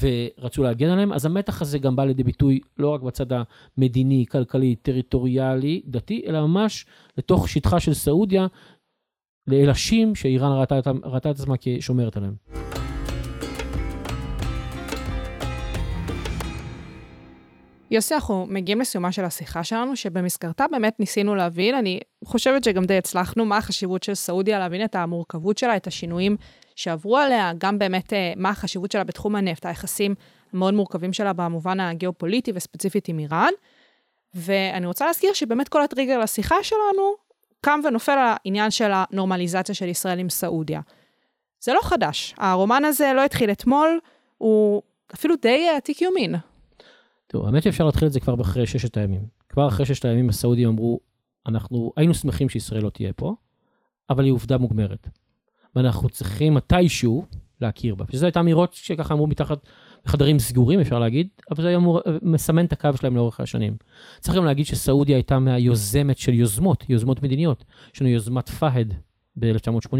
ורצו 0.00 0.62
להגן 0.62 0.88
עליהם, 0.88 1.12
אז 1.12 1.26
המתח 1.26 1.62
הזה 1.62 1.78
גם 1.78 1.96
בא 1.96 2.04
לידי 2.04 2.24
ביטוי 2.24 2.60
לא 2.78 2.88
רק 2.88 3.00
בצד 3.00 3.26
המדיני, 3.32 4.24
כלכלי, 4.30 4.76
טריטוריאלי, 4.76 5.82
דתי, 5.86 6.22
אלא 6.26 6.46
ממש 6.46 6.86
לתוך 7.18 7.48
שטחה 7.48 7.80
של 7.80 7.94
סעודיה, 7.94 8.46
לאלשים 9.50 10.14
שאיראן 10.14 10.60
ראתה, 10.60 10.80
ראתה 11.04 11.30
את 11.30 11.40
עצמה 11.40 11.54
כשומרת 11.60 12.16
עליהם. 12.16 12.34
יוסי, 17.90 18.14
אנחנו 18.14 18.46
מגיעים 18.48 18.80
לסיומה 18.80 19.12
של 19.12 19.24
השיחה 19.24 19.64
שלנו, 19.64 19.96
שבמסגרתה 19.96 20.64
באמת 20.70 21.00
ניסינו 21.00 21.34
להבין, 21.34 21.74
אני 21.74 22.00
חושבת 22.24 22.64
שגם 22.64 22.84
די 22.84 22.98
הצלחנו, 22.98 23.44
מה 23.44 23.56
החשיבות 23.56 24.02
של 24.02 24.14
סעודיה, 24.14 24.58
להבין 24.58 24.84
את 24.84 24.94
המורכבות 24.94 25.58
שלה, 25.58 25.76
את 25.76 25.86
השינויים 25.86 26.36
שעברו 26.76 27.16
עליה, 27.16 27.52
גם 27.58 27.78
באמת 27.78 28.12
אה, 28.12 28.32
מה 28.36 28.50
החשיבות 28.50 28.92
שלה 28.92 29.04
בתחום 29.04 29.36
הנפט, 29.36 29.66
היחסים 29.66 30.14
המאוד 30.52 30.74
מורכבים 30.74 31.12
שלה 31.12 31.32
במובן 31.32 31.80
הגיאופוליטי 31.80 32.52
וספציפית 32.54 33.08
עם 33.08 33.18
איראן. 33.18 33.52
ואני 34.34 34.86
רוצה 34.86 35.06
להזכיר 35.06 35.32
שבאמת 35.32 35.68
כל 35.68 35.82
הטריגר 35.82 36.18
לשיחה 36.18 36.56
שלנו 36.62 37.14
קם 37.60 37.80
ונופל 37.84 38.12
על 38.12 38.18
העניין 38.44 38.70
של 38.70 38.90
הנורמליזציה 38.92 39.74
של 39.74 39.88
ישראל 39.88 40.18
עם 40.18 40.28
סעודיה. 40.28 40.80
זה 41.60 41.72
לא 41.72 41.80
חדש, 41.82 42.34
הרומן 42.38 42.84
הזה 42.84 43.12
לא 43.16 43.24
התחיל 43.24 43.50
אתמול, 43.50 43.98
הוא 44.38 44.82
אפילו 45.14 45.34
די 45.42 45.68
עתיק 45.76 46.02
יומין. 46.02 46.34
תראו, 47.26 47.46
האמת 47.46 47.62
שאפשר 47.62 47.84
להתחיל 47.84 48.08
את 48.08 48.12
זה 48.12 48.20
כבר 48.20 48.40
אחרי 48.40 48.66
ששת 48.66 48.96
הימים. 48.96 49.26
כבר 49.48 49.68
אחרי 49.68 49.86
ששת 49.86 50.04
הימים 50.04 50.28
הסעודים 50.28 50.68
אמרו, 50.68 51.00
אנחנו 51.46 51.92
היינו 51.96 52.14
שמחים 52.14 52.48
שישראל 52.48 52.82
לא 52.82 52.90
תהיה 52.90 53.12
פה, 53.12 53.34
אבל 54.10 54.24
היא 54.24 54.32
עובדה 54.32 54.58
מוגמרת. 54.58 55.08
ואנחנו 55.76 56.08
צריכים 56.08 56.54
מתישהו 56.54 57.24
להכיר 57.60 57.94
בה. 57.94 58.04
שזו 58.12 58.26
הייתה 58.26 58.40
אמירות 58.40 58.74
שככה 58.74 59.14
אמרו 59.14 59.26
מתחת 59.26 59.58
בחדרים 60.04 60.38
סגורים, 60.38 60.80
אפשר 60.80 60.98
להגיד, 60.98 61.28
אבל 61.50 61.62
זה 61.62 61.68
היה 61.68 61.76
אמור, 61.76 62.00
מסמן 62.22 62.64
את 62.64 62.72
הקו 62.72 62.88
שלהם 63.00 63.16
לאורך 63.16 63.40
השנים. 63.40 63.76
צריך 64.20 64.36
גם 64.36 64.44
להגיד 64.44 64.66
שסעודיה 64.66 65.16
הייתה 65.16 65.38
מהיוזמת 65.38 66.18
של 66.18 66.34
יוזמות, 66.34 66.84
יוזמות 66.88 67.22
מדיניות. 67.22 67.64
יש 67.94 68.00
לנו 68.00 68.10
יוזמת 68.10 68.48
פהד 68.48 68.94
ב-1980, 69.36 69.96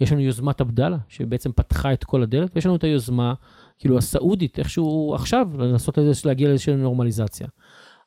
יש 0.00 0.12
לנו 0.12 0.20
יוזמת 0.20 0.60
עבדאללה, 0.60 0.98
שבעצם 1.08 1.52
פתחה 1.52 1.92
את 1.92 2.04
כל 2.04 2.22
הדלת, 2.22 2.50
ויש 2.54 2.66
לנו 2.66 2.76
את 2.76 2.84
היוזמה, 2.84 3.34
כאילו 3.78 3.98
הסעודית, 3.98 4.58
איכשהו 4.58 5.14
עכשיו, 5.14 5.48
לנסות 5.58 5.98
להגיע 6.24 6.48
לאיזושהי 6.48 6.76
נורמליזציה. 6.76 7.46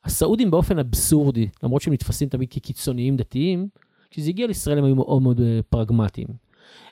הסעודים 0.04 0.50
באופן 0.50 0.78
אבסורדי, 0.78 1.48
למרות 1.62 1.82
שהם 1.82 1.92
נתפסים 1.92 2.28
תמיד 2.28 2.48
כקיצוניים 2.50 3.16
דתיים, 3.16 3.68
כשזה 4.10 4.28
הגיע 4.28 4.46
לישראל 4.46 4.78
הם 4.78 4.84
היו 4.84 4.94
מאוד 4.94 5.22
מאוד 5.22 5.40
אה, 5.40 5.60
פרגמטיים. 5.68 6.28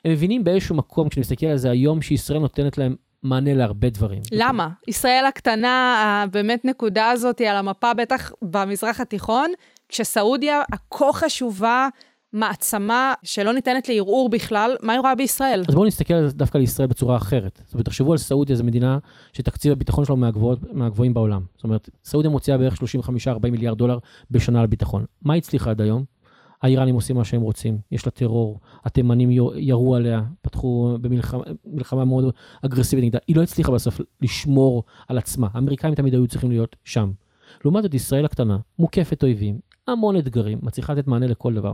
הם 0.05 0.11
מבינים 0.11 0.43
באיזשהו 0.43 0.75
מקום, 0.75 1.09
כשאני 1.09 1.21
מסתכל 1.21 1.45
על 1.45 1.57
זה 1.57 1.69
היום, 1.69 2.01
שישראל 2.01 2.39
נותנת 2.39 2.77
להם 2.77 2.95
מענה 3.23 3.53
להרבה 3.53 3.89
דברים. 3.89 4.21
למה? 4.31 4.69
ישראל 4.87 5.25
הקטנה, 5.27 6.25
באמת 6.31 6.65
נקודה 6.65 7.09
הזאת 7.09 7.41
על 7.41 7.57
המפה, 7.57 7.93
בטח 7.93 8.31
במזרח 8.41 8.99
התיכון, 8.99 9.51
כשסעודיה 9.89 10.61
הכה 10.73 11.13
חשובה, 11.13 11.87
מעצמה 12.33 13.13
שלא 13.23 13.53
ניתנת 13.53 13.89
לערעור 13.89 14.29
בכלל, 14.29 14.75
מה 14.81 14.93
היא 14.93 14.99
רואה 14.99 15.15
בישראל? 15.15 15.63
אז 15.67 15.75
בואו 15.75 15.85
נסתכל 15.85 16.29
דווקא 16.29 16.57
על 16.57 16.63
ישראל 16.63 16.87
בצורה 16.87 17.17
אחרת. 17.17 17.61
זאת 17.65 17.73
אומרת, 17.73 17.85
תחשבו 17.85 18.11
על 18.11 18.17
סעודיה, 18.17 18.55
זו 18.55 18.63
מדינה 18.63 18.97
שתקציב 19.33 19.71
הביטחון 19.71 20.05
שלו 20.05 20.15
מהגבוהות, 20.17 20.59
מהגבוהים 20.73 21.13
בעולם. 21.13 21.41
זאת 21.55 21.63
אומרת, 21.63 21.89
סעודיה 22.03 22.31
מוציאה 22.31 22.57
בערך 22.57 22.75
35-40 22.75 23.49
מיליארד 23.51 23.77
דולר 23.77 23.97
בשנה 24.31 24.61
על 24.61 24.67
ביטחון. 24.67 25.05
מה 25.21 25.33
היא 25.33 25.39
הצליחה 25.39 25.69
עד 25.69 25.81
היום? 25.81 26.03
האיראנים 26.61 26.95
עושים 26.95 27.15
מה 27.15 27.25
שהם 27.25 27.41
רוצים, 27.41 27.77
יש 27.91 28.05
לה 28.05 28.11
טרור, 28.11 28.59
התימנים 28.83 29.29
ירו 29.55 29.95
עליה, 29.95 30.23
פתחו 30.41 30.97
במלחמה 31.01 32.05
מאוד 32.05 32.33
אגרסיבית 32.61 33.05
נגדה, 33.05 33.19
היא 33.27 33.35
לא 33.35 33.41
הצליחה 33.41 33.71
בסוף 33.71 34.01
לשמור 34.21 34.83
על 35.07 35.17
עצמה, 35.17 35.47
האמריקאים 35.53 35.95
תמיד 35.95 36.13
היו 36.13 36.27
צריכים 36.27 36.49
להיות 36.51 36.75
שם. 36.83 37.11
לעומת 37.65 37.83
זאת, 37.83 37.93
ישראל 37.93 38.25
הקטנה, 38.25 38.57
מוקפת 38.79 39.23
אויבים, 39.23 39.59
המון 39.87 40.17
אתגרים, 40.17 40.59
מצליחה 40.61 40.93
לתת 40.93 41.07
מענה 41.07 41.27
לכל 41.27 41.53
דבר. 41.53 41.73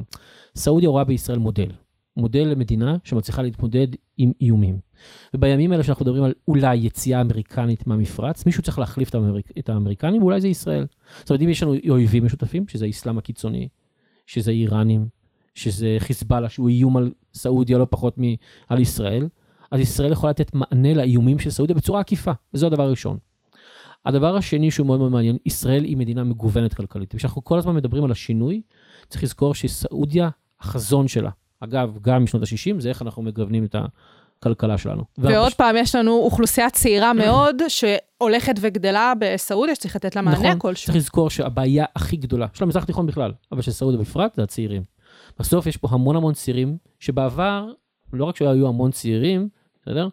סעודיה 0.56 0.90
רואה 0.90 1.04
בישראל 1.04 1.38
מודל, 1.38 1.70
מודל 2.18 2.48
למדינה 2.48 2.96
שמצליחה 3.04 3.42
להתמודד 3.42 3.88
עם 4.18 4.32
איומים. 4.42 4.80
ובימים 5.34 5.72
האלה 5.72 5.84
שאנחנו 5.84 6.06
מדברים 6.06 6.24
על 6.24 6.34
אולי 6.48 6.76
יציאה 6.76 7.22
אמריקנית 7.22 7.88
מהמפרץ, 7.88 8.46
מישהו 8.46 8.64
צריך 8.64 8.80
להחליף 8.80 9.10
את, 9.10 9.16
האמריק, 9.16 9.52
את 9.60 9.70
האמריקנים, 9.70 10.22
ואולי 10.22 10.42
זה 10.42 10.48
ישראל. 10.48 10.86
זאת 11.20 11.30
אומרת, 11.30 11.42
אם 11.42 11.50
יש 11.50 11.64
לנו 11.64 11.76
אויבים 11.90 12.26
משותפים, 12.26 12.68
שזה 12.68 12.86
האסלאם 12.86 13.18
הקיצוני, 13.18 13.68
שזה 14.26 14.52
איראנים, 14.52 15.08
שזה 15.56 15.96
חיזבאללה, 16.00 16.50
שהוא 16.50 16.70
איום 16.70 16.98
על 16.98 17.12
סעודיה 17.34 17.78
לא 17.78 17.88
פחות 17.90 18.18
מעל 18.18 18.80
ישראל, 18.80 19.28
אז 19.72 19.80
ישראל 19.80 20.12
יכולה 20.12 20.30
לתת 20.30 20.52
מענה 20.54 20.94
לאיומים 20.94 21.40
של 21.40 21.50
סעודיה 21.50 21.76
בצורה 21.76 22.00
עקיפה, 22.00 22.32
וזה 22.54 22.68
הדבר 22.68 22.84
הראשון. 22.84 23.18
הדבר 24.06 24.36
השני 24.36 24.72
שהוא 24.72 24.88
מאוד 24.88 25.00
מאוד 25.00 25.12
מעניין, 25.12 25.38
ישראל 25.46 25.84
היא 25.84 25.98
מדינה 25.98 26.24
מגוונת 26.24 26.74
כלכלית. 26.74 27.16
וכשאנחנו 27.16 27.44
כל 27.44 27.58
הזמן 27.58 27.76
מדברים 27.76 28.04
על 28.04 28.12
השינוי, 28.12 28.62
צריך 29.10 29.24
לזכור 29.24 29.54
שסעודיה, 29.54 30.30
החזון 30.60 31.08
שלה, 31.08 31.30
אגב, 31.60 31.98
גם 32.02 32.24
משנות 32.24 32.44
ה-60, 32.44 32.80
זה 32.80 32.90
איך 32.90 33.02
אנחנו 33.02 33.24
מגוונים 33.24 33.64
את 33.64 33.76
הכלכלה 34.46 34.78
שלנו. 34.78 35.04
ועוד 35.18 35.34
והפש... 35.34 35.54
פעם, 35.54 35.76
יש 35.78 35.96
לנו 35.96 36.12
אוכלוסייה 36.12 36.70
צעירה 36.70 37.14
מאוד, 37.14 37.62
שהולכת 37.68 38.56
וגדלה 38.62 39.14
בסעודיה, 39.20 39.76
שצריך 39.76 39.96
לתת 39.96 40.16
לה 40.16 40.22
מענה 40.22 40.38
נכון, 40.38 40.60
כלשהו. 40.60 40.86
צריך 40.86 40.98
לזכור 40.98 41.30
שהבעיה 41.30 41.86
הכי 41.96 42.18
גדולה, 42.18 42.48
של 42.54 42.64
המזרח 42.64 42.84
התיכון 42.84 43.06
בכלל, 43.06 43.32
אבל 43.52 43.62
של 43.62 43.72
סעודיה 43.72 44.00
בפרט, 44.00 44.36
זה 44.36 44.44
הצעירים. 44.44 44.84
בסוף 45.40 45.68
יש 45.68 45.78
פה 45.78 45.88
המון 45.92 46.16
המון 46.16 46.34
צעירים, 46.34 46.78
שבעבר, 47.00 47.68
לא 48.14 48.26
רק 48.26 48.38
שהיו 48.38 48.68
המון 48.68 48.92
צעירים, 48.92 49.50
בסדר? 49.82 50.08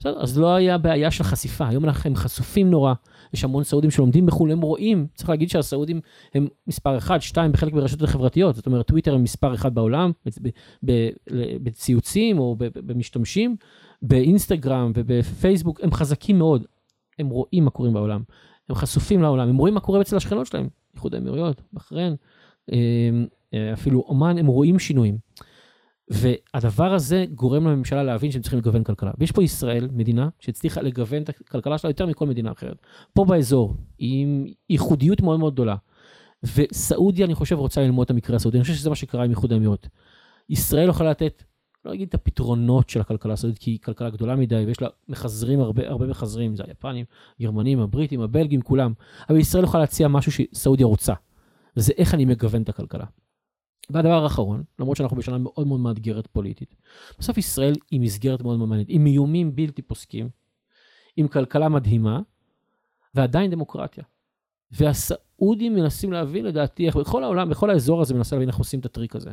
בסדר, 0.00 0.22
אז 0.22 0.38
לא 0.38 0.54
היה 0.54 0.78
בעיה 0.78 1.10
של 1.10 1.24
חשיפה, 1.24 1.68
היום 1.68 1.84
אנחנו 1.84 2.14
חשופים 2.14 2.70
נורא, 2.70 2.94
יש 3.34 3.44
המון 3.44 3.64
סעודים 3.64 3.90
שלומדים 3.90 4.26
בחו"ל, 4.26 4.52
הם 4.52 4.60
רואים, 4.60 5.06
צריך 5.14 5.30
להגיד 5.30 5.50
שהסעודים 5.50 6.00
הם 6.34 6.46
מספר 6.66 6.98
1, 6.98 7.22
2 7.22 7.52
בחלק 7.52 7.72
מהרשתות 7.72 8.02
החברתיות, 8.02 8.56
זאת 8.56 8.66
אומרת, 8.66 8.86
טוויטר 8.86 9.14
הם 9.14 9.22
מספר 9.22 9.54
1 9.54 9.72
בעולם, 9.72 10.10
בציוצים 11.62 12.38
או 12.38 12.56
במשתמשים, 12.58 13.56
באינסטגרם 14.02 14.92
ובפייסבוק, 14.94 15.80
הם 15.82 15.92
חזקים 15.92 16.38
מאוד, 16.38 16.64
הם 17.18 17.28
רואים 17.28 17.64
מה 17.64 17.70
קורה 17.70 17.90
בעולם, 17.90 18.22
הם 18.68 18.74
חשופים 18.74 19.22
לעולם, 19.22 19.48
הם 19.48 19.56
רואים 19.56 19.74
מה 19.74 19.80
קורה 19.80 20.00
אצל 20.00 20.16
השכנות 20.16 20.46
שלהם, 20.46 20.68
איחוד 20.94 21.14
האמירויות, 21.14 21.62
בחריין, 21.72 22.16
אמ, 22.72 23.26
אפילו 23.72 24.04
אומן, 24.08 24.38
הם 24.38 24.46
רואים 24.46 24.78
שינויים. 24.78 25.18
והדבר 26.10 26.94
הזה 26.94 27.24
גורם 27.34 27.66
לממשלה 27.66 28.02
להבין 28.02 28.30
שהם 28.30 28.42
צריכים 28.42 28.58
לגוון 28.58 28.84
כלכלה. 28.84 29.10
ויש 29.18 29.32
פה 29.32 29.42
ישראל, 29.42 29.88
מדינה, 29.92 30.28
שהצליחה 30.40 30.80
לגוון 30.80 31.22
את 31.22 31.28
הכלכלה 31.28 31.78
שלה 31.78 31.90
יותר 31.90 32.06
מכל 32.06 32.26
מדינה 32.26 32.52
אחרת. 32.52 32.76
פה 33.14 33.24
באזור, 33.24 33.74
עם 33.98 34.46
ייחודיות 34.70 35.20
מאוד 35.20 35.38
מאוד 35.38 35.52
גדולה. 35.52 35.76
וסעודיה, 36.54 37.26
אני 37.26 37.34
חושב, 37.34 37.56
רוצה 37.56 37.80
ללמוד 37.80 38.04
את 38.04 38.10
המקרה 38.10 38.36
הסעודי. 38.36 38.58
אני 38.58 38.62
חושב 38.62 38.74
שזה 38.74 38.90
מה 38.90 38.96
שקרה 38.96 39.24
עם 39.24 39.30
איחוד 39.30 39.52
האמירות. 39.52 39.88
ישראל 40.48 40.88
יכולה 40.88 41.10
לתת, 41.10 41.42
לא 41.84 41.94
אגיד 41.94 42.08
את 42.08 42.14
הפתרונות 42.14 42.88
של 42.88 43.00
הכלכלה 43.00 43.32
הסעודית, 43.32 43.58
כי 43.58 43.70
היא 43.70 43.78
כלכלה 43.82 44.10
גדולה 44.10 44.36
מדי, 44.36 44.64
ויש 44.66 44.82
לה 44.82 44.88
מחזרים, 45.08 45.60
הרבה, 45.60 45.88
הרבה 45.88 46.06
מחזרים, 46.06 46.56
זה 46.56 46.62
היפנים, 46.66 47.04
הגרמנים, 47.40 47.80
הבריטים, 47.80 48.20
הבלגים, 48.20 48.62
כולם. 48.62 48.92
אבל 49.28 49.38
ישראל 49.38 49.64
יכולה 49.64 49.82
להציע 49.82 50.08
משהו 50.08 50.32
שסעודיה 50.32 50.86
רוצה. 50.86 51.14
וזה 51.76 51.92
איך 51.98 52.14
אני 52.14 52.24
מגוון 52.24 52.62
את 52.62 52.68
הכלכלה. 52.68 53.04
והדבר 53.92 54.22
האחרון, 54.22 54.62
למרות 54.78 54.96
שאנחנו 54.96 55.16
בשנה 55.16 55.38
מאוד 55.38 55.66
מאוד 55.66 55.80
מאתגרת 55.80 56.26
פוליטית, 56.26 56.74
בסוף 57.18 57.38
ישראל 57.38 57.74
היא 57.90 58.00
מסגרת 58.00 58.42
מאוד 58.42 58.58
מאוד 58.58 58.68
מעניינת, 58.68 58.90
עם 58.90 59.06
איומים 59.06 59.56
בלתי 59.56 59.82
פוסקים, 59.82 60.28
עם 61.16 61.28
כלכלה 61.28 61.68
מדהימה, 61.68 62.20
ועדיין 63.14 63.50
דמוקרטיה. 63.50 64.04
והסעודים 64.72 65.74
מנסים 65.74 66.12
להבין 66.12 66.44
לדעתי 66.44 66.86
איך 66.86 66.96
בכל 66.96 67.24
העולם, 67.24 67.50
בכל 67.50 67.70
האזור 67.70 68.00
הזה 68.00 68.14
מנסה 68.14 68.36
להבין 68.36 68.48
איך 68.48 68.56
עושים 68.56 68.80
את 68.80 68.84
הטריק 68.84 69.16
הזה. 69.16 69.30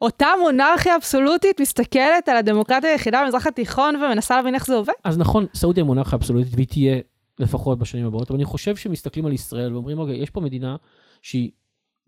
אותה 0.00 0.26
מונרכיה 0.42 0.96
אבסולוטית 0.96 1.60
מסתכלת 1.60 2.28
על 2.28 2.36
הדמוקרטיה 2.36 2.90
היחידה 2.90 3.22
במזרח 3.24 3.46
התיכון 3.46 3.96
ומנסה 3.96 4.36
להבין 4.36 4.54
איך 4.54 4.66
זה 4.66 4.74
עובד? 4.74 4.92
אז 5.04 5.18
נכון, 5.18 5.46
סעודיה 5.54 5.84
מונרכיה 5.84 6.16
אבסולוטית 6.16 6.54
והיא 6.54 6.66
תהיה 6.66 6.98
לפחות 7.38 7.78
בשנים 7.78 8.06
הבאות, 8.06 8.30
אבל 8.30 8.36
אני 8.36 8.44
חושב 8.44 8.76
שמסתכלים 8.76 9.26
על 9.26 9.32
ישראל 9.32 9.72
ואומרים, 9.72 9.98
אוקיי, 9.98 10.22
יש 10.22 10.30
פה 10.30 10.40
מדינה 10.40 10.76
שהיא 11.22 11.50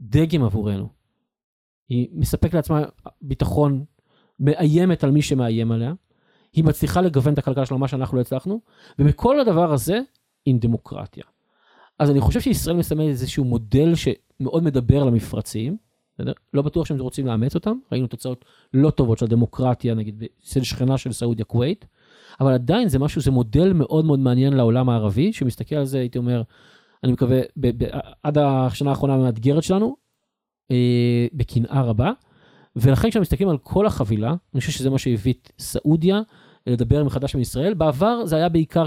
דגם 0.01 0.45
עבורנו. 0.45 0.89
היא 1.89 2.09
מספקת 2.13 2.55
לעצמה 2.55 2.83
ביטחון, 3.23 3.85
מאיימת 4.41 5.05
על 5.05 5.11
מי 5.11 5.23
שמאיים 5.23 5.73
עליה, 5.73 5.93
היא 6.53 6.65
מצליחה 6.65 7.01
לגוון 7.01 7.33
את 7.33 7.39
הכלכלה 7.39 7.67
שלה, 7.67 7.79
מה 7.79 7.89
שאנחנו 7.89 8.17
לא 8.17 8.21
הצלחנו, 8.21 8.61
ובכל 8.99 9.41
הדבר 9.41 9.73
הזה, 9.73 10.01
עם 10.45 10.59
דמוקרטיה. 10.59 11.25
אז 11.99 12.11
אני 12.11 12.21
חושב 12.21 12.41
שישראל 12.41 12.77
מסמלת 12.77 13.09
איזשהו 13.09 13.45
מודל 13.45 13.93
שמאוד 13.95 14.63
מדבר 14.63 15.05
למפרצים, 15.05 15.77
בסדר? 16.15 16.33
לא 16.55 16.63
בטוח 16.63 16.87
שהם 16.87 17.01
רוצים 17.01 17.27
לאמץ 17.27 17.55
אותם, 17.55 17.77
ראינו 17.93 18.07
תוצאות 18.07 18.45
לא 18.75 18.91
טובות 18.91 19.19
של 19.19 19.25
הדמוקרטיה, 19.25 19.95
נגיד, 19.95 20.25
אצל 20.45 20.63
שכנה 20.63 20.99
של 20.99 21.13
סעודיה 21.13 21.45
כווית, 21.45 21.87
אבל 22.41 22.53
עדיין 22.53 22.89
זה 22.89 22.99
משהו, 22.99 23.21
זה 23.21 23.31
מודל 23.31 23.73
מאוד 23.73 24.05
מאוד 24.05 24.19
מעניין 24.19 24.53
לעולם 24.53 24.89
הערבי, 24.89 25.33
שמסתכל 25.33 25.75
על 25.75 25.85
זה, 25.85 25.99
הייתי 25.99 26.19
אומר, 26.19 26.43
אני 27.05 27.13
מקווה, 27.13 27.41
ב- 27.57 27.85
ב- 27.85 27.91
עד 28.23 28.39
השנה 28.39 28.91
האחרונה 28.91 29.15
המאתגרת 29.15 29.63
שלנו, 29.63 29.97
אה, 30.71 31.27
בקנאה 31.33 31.83
רבה, 31.83 32.13
ולכן 32.77 33.11
כשאנחנו 33.11 33.21
מסתכלים 33.21 33.49
על 33.49 33.59
כל 33.59 33.87
החבילה, 33.87 34.35
אני 34.55 34.61
חושב 34.61 34.73
שזה 34.73 34.91
מה 34.91 34.99
שהביא 34.99 35.33
את 35.33 35.53
סעודיה 35.59 36.21
לדבר 36.67 37.05
מחדש 37.05 37.35
עם 37.35 37.41
ישראל. 37.41 37.75
בעבר 37.75 38.27
זה 38.27 38.37
היה 38.37 38.49
בעיקר 38.49 38.87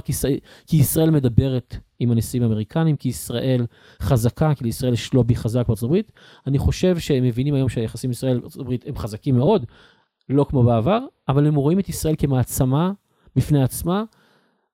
כי 0.68 0.78
ישראל 0.78 1.10
מדברת 1.10 1.78
עם 2.00 2.12
הנשיאים 2.12 2.44
האמריקנים, 2.44 2.96
כי 2.96 3.10
ישראל 3.10 3.66
חזקה, 4.02 4.56
כי 4.56 4.64
לישראל 4.64 4.94
יש 4.94 5.14
לובי 5.14 5.36
חזק 5.36 5.68
בארצות 5.68 5.84
הברית. 5.84 6.12
אני 6.48 6.58
חושב 6.58 7.00
שהם 7.00 7.24
מבינים 7.24 7.54
היום 7.54 7.70
שהיחסים 7.70 8.08
עם 8.08 8.12
ישראל 8.12 8.40
בארצות 8.40 8.62
הברית 8.62 8.86
הם 8.88 8.98
חזקים 8.98 9.36
מאוד, 9.36 9.66
לא 10.30 10.46
כמו 10.50 10.64
בעבר, 10.64 11.00
אבל 11.30 11.48
הם 11.48 11.56
רואים 11.56 11.80
את 11.80 11.90
ישראל 11.90 12.16
כמעצמה 12.18 12.92
בפני 13.36 13.64
עצמה, 13.64 14.04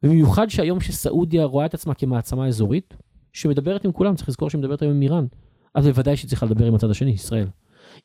במיוחד 0.04 0.50
שהיום 0.50 0.82
שסעודיה 0.82 1.46
רואה 1.46 1.66
את 1.66 1.74
עצמה 1.74 1.94
כמעצמה 1.94 2.48
אזורית, 2.48 2.94
שמדברת 3.34 3.86
עם 3.86 3.92
כולם, 3.92 4.16
צריך 4.16 4.30
לזכור 4.30 4.50
שהיא 4.50 4.60
מדברת 4.60 4.82
היום 4.82 4.94
עם 4.94 5.02
איראן, 5.02 5.26
אז 5.75 5.88
בוודאי 5.88 6.17
שהיא 6.17 6.29
צריכה 6.29 6.45
לדבר 6.45 6.65
עם 6.65 6.75
הצד 6.75 6.89
השני, 6.89 7.12
ישראל. 7.12 7.47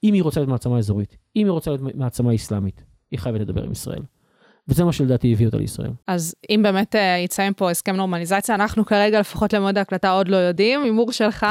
אם 0.05 0.15
היא 0.15 0.23
רוצה 0.23 0.41
להיות 0.41 0.51
מעצמה 0.51 0.79
אזורית, 0.79 1.17
אם 1.37 1.47
היא 1.47 1.51
רוצה 1.51 1.71
להיות 1.71 1.95
מעצמה 1.95 2.35
אסלאמית, 2.35 2.85
היא 3.11 3.19
חייבת 3.19 3.41
לדבר 3.41 3.63
עם 3.63 3.73
ישראל. 3.73 4.03
וזה 4.69 4.85
מה 4.85 4.93
שלדעתי 4.93 5.33
הביא 5.33 5.47
אותה 5.47 5.57
לישראל. 5.57 5.91
אז 6.07 6.35
אם 6.51 6.61
באמת 6.63 6.95
uh, 6.95 6.99
יצא 7.25 7.51
מפה 7.51 7.71
הסכם 7.71 7.97
נורמליזציה, 7.97 8.55
אנחנו 8.55 8.85
כרגע 8.85 9.21
לפחות 9.21 9.53
למועד 9.53 9.79
ההקלטה 9.79 10.11
עוד 10.11 10.29
לא 10.29 10.37
יודעים, 10.37 10.83
הימור 10.83 11.13
שלך? 11.13 11.47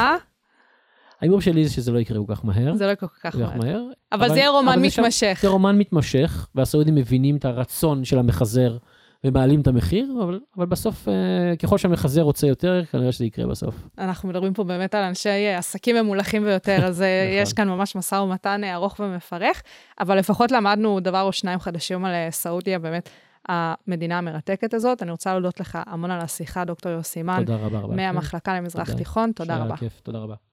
ההימור 1.21 1.41
שלי 1.41 1.65
זה 1.65 1.73
שזה 1.73 1.91
לא 1.91 1.99
יקרה 1.99 2.19
כל 2.25 2.35
כך 2.35 2.45
מהר. 2.45 2.75
זה 2.75 2.85
לא 2.85 2.91
יקרה 2.91 3.09
כל 3.09 3.29
כך 3.29 3.35
מהר. 3.35 3.57
מהר. 3.57 3.81
אבל, 4.11 4.23
אבל 4.25 4.29
זה 4.29 4.39
יהיה 4.39 4.49
רומן 4.49 4.81
מתמשך. 4.81 5.39
זה 5.41 5.47
רומן 5.47 5.77
מתמשך, 5.77 6.47
והסעודים 6.55 6.95
מבינים 6.95 7.37
את 7.37 7.45
הרצון 7.45 8.05
של 8.05 8.19
המחזר 8.19 8.77
ומעלים 9.25 9.61
את 9.61 9.67
המחיר, 9.67 10.07
אבל, 10.23 10.39
אבל 10.57 10.65
בסוף, 10.65 11.07
אה, 11.07 11.55
ככל 11.55 11.77
שהמחזר 11.77 12.21
רוצה 12.21 12.47
יותר, 12.47 12.85
כנראה 12.91 13.11
שזה 13.11 13.25
יקרה 13.25 13.47
בסוף. 13.47 13.75
אנחנו 13.97 14.29
מדברים 14.29 14.53
פה 14.53 14.63
באמת 14.63 14.95
על 14.95 15.03
אנשי 15.03 15.29
אה, 15.29 15.57
עסקים 15.57 15.95
ממולחים 15.95 16.43
ביותר, 16.43 16.85
אז 16.85 17.01
אה, 17.01 17.25
נכון. 17.27 17.41
יש 17.41 17.53
כאן 17.53 17.69
ממש 17.69 17.95
משא 17.95 18.15
ומתן 18.15 18.61
ארוך 18.63 18.99
ומפרך, 18.99 19.61
אבל 19.99 20.17
לפחות 20.17 20.51
למדנו 20.51 20.99
דבר 20.99 21.21
או 21.21 21.31
שניים 21.31 21.59
חדשים 21.59 22.05
על 22.05 22.13
סעודיה, 22.31 22.79
באמת. 22.79 23.09
המדינה 23.49 24.17
המרתקת 24.17 24.73
הזאת. 24.73 25.03
אני 25.03 25.11
רוצה 25.11 25.33
להודות 25.33 25.59
לך 25.59 25.79
המון 25.85 26.11
על 26.11 26.21
השיחה, 26.21 26.65
דוקטור 26.65 26.91
יוסי 26.91 27.23
מן. 27.23 27.39
תודה 27.45 27.55
רבה 27.55 27.79
רבה. 27.79 27.95
מהמחלקה 27.95 28.55
למזרח 28.55 28.85
תודה. 28.85 28.97
תיכון, 28.97 29.31
תודה 29.31 29.57
רבה. 29.57 29.77
כיף, 29.77 29.99
תודה 30.03 30.19
רבה. 30.19 30.35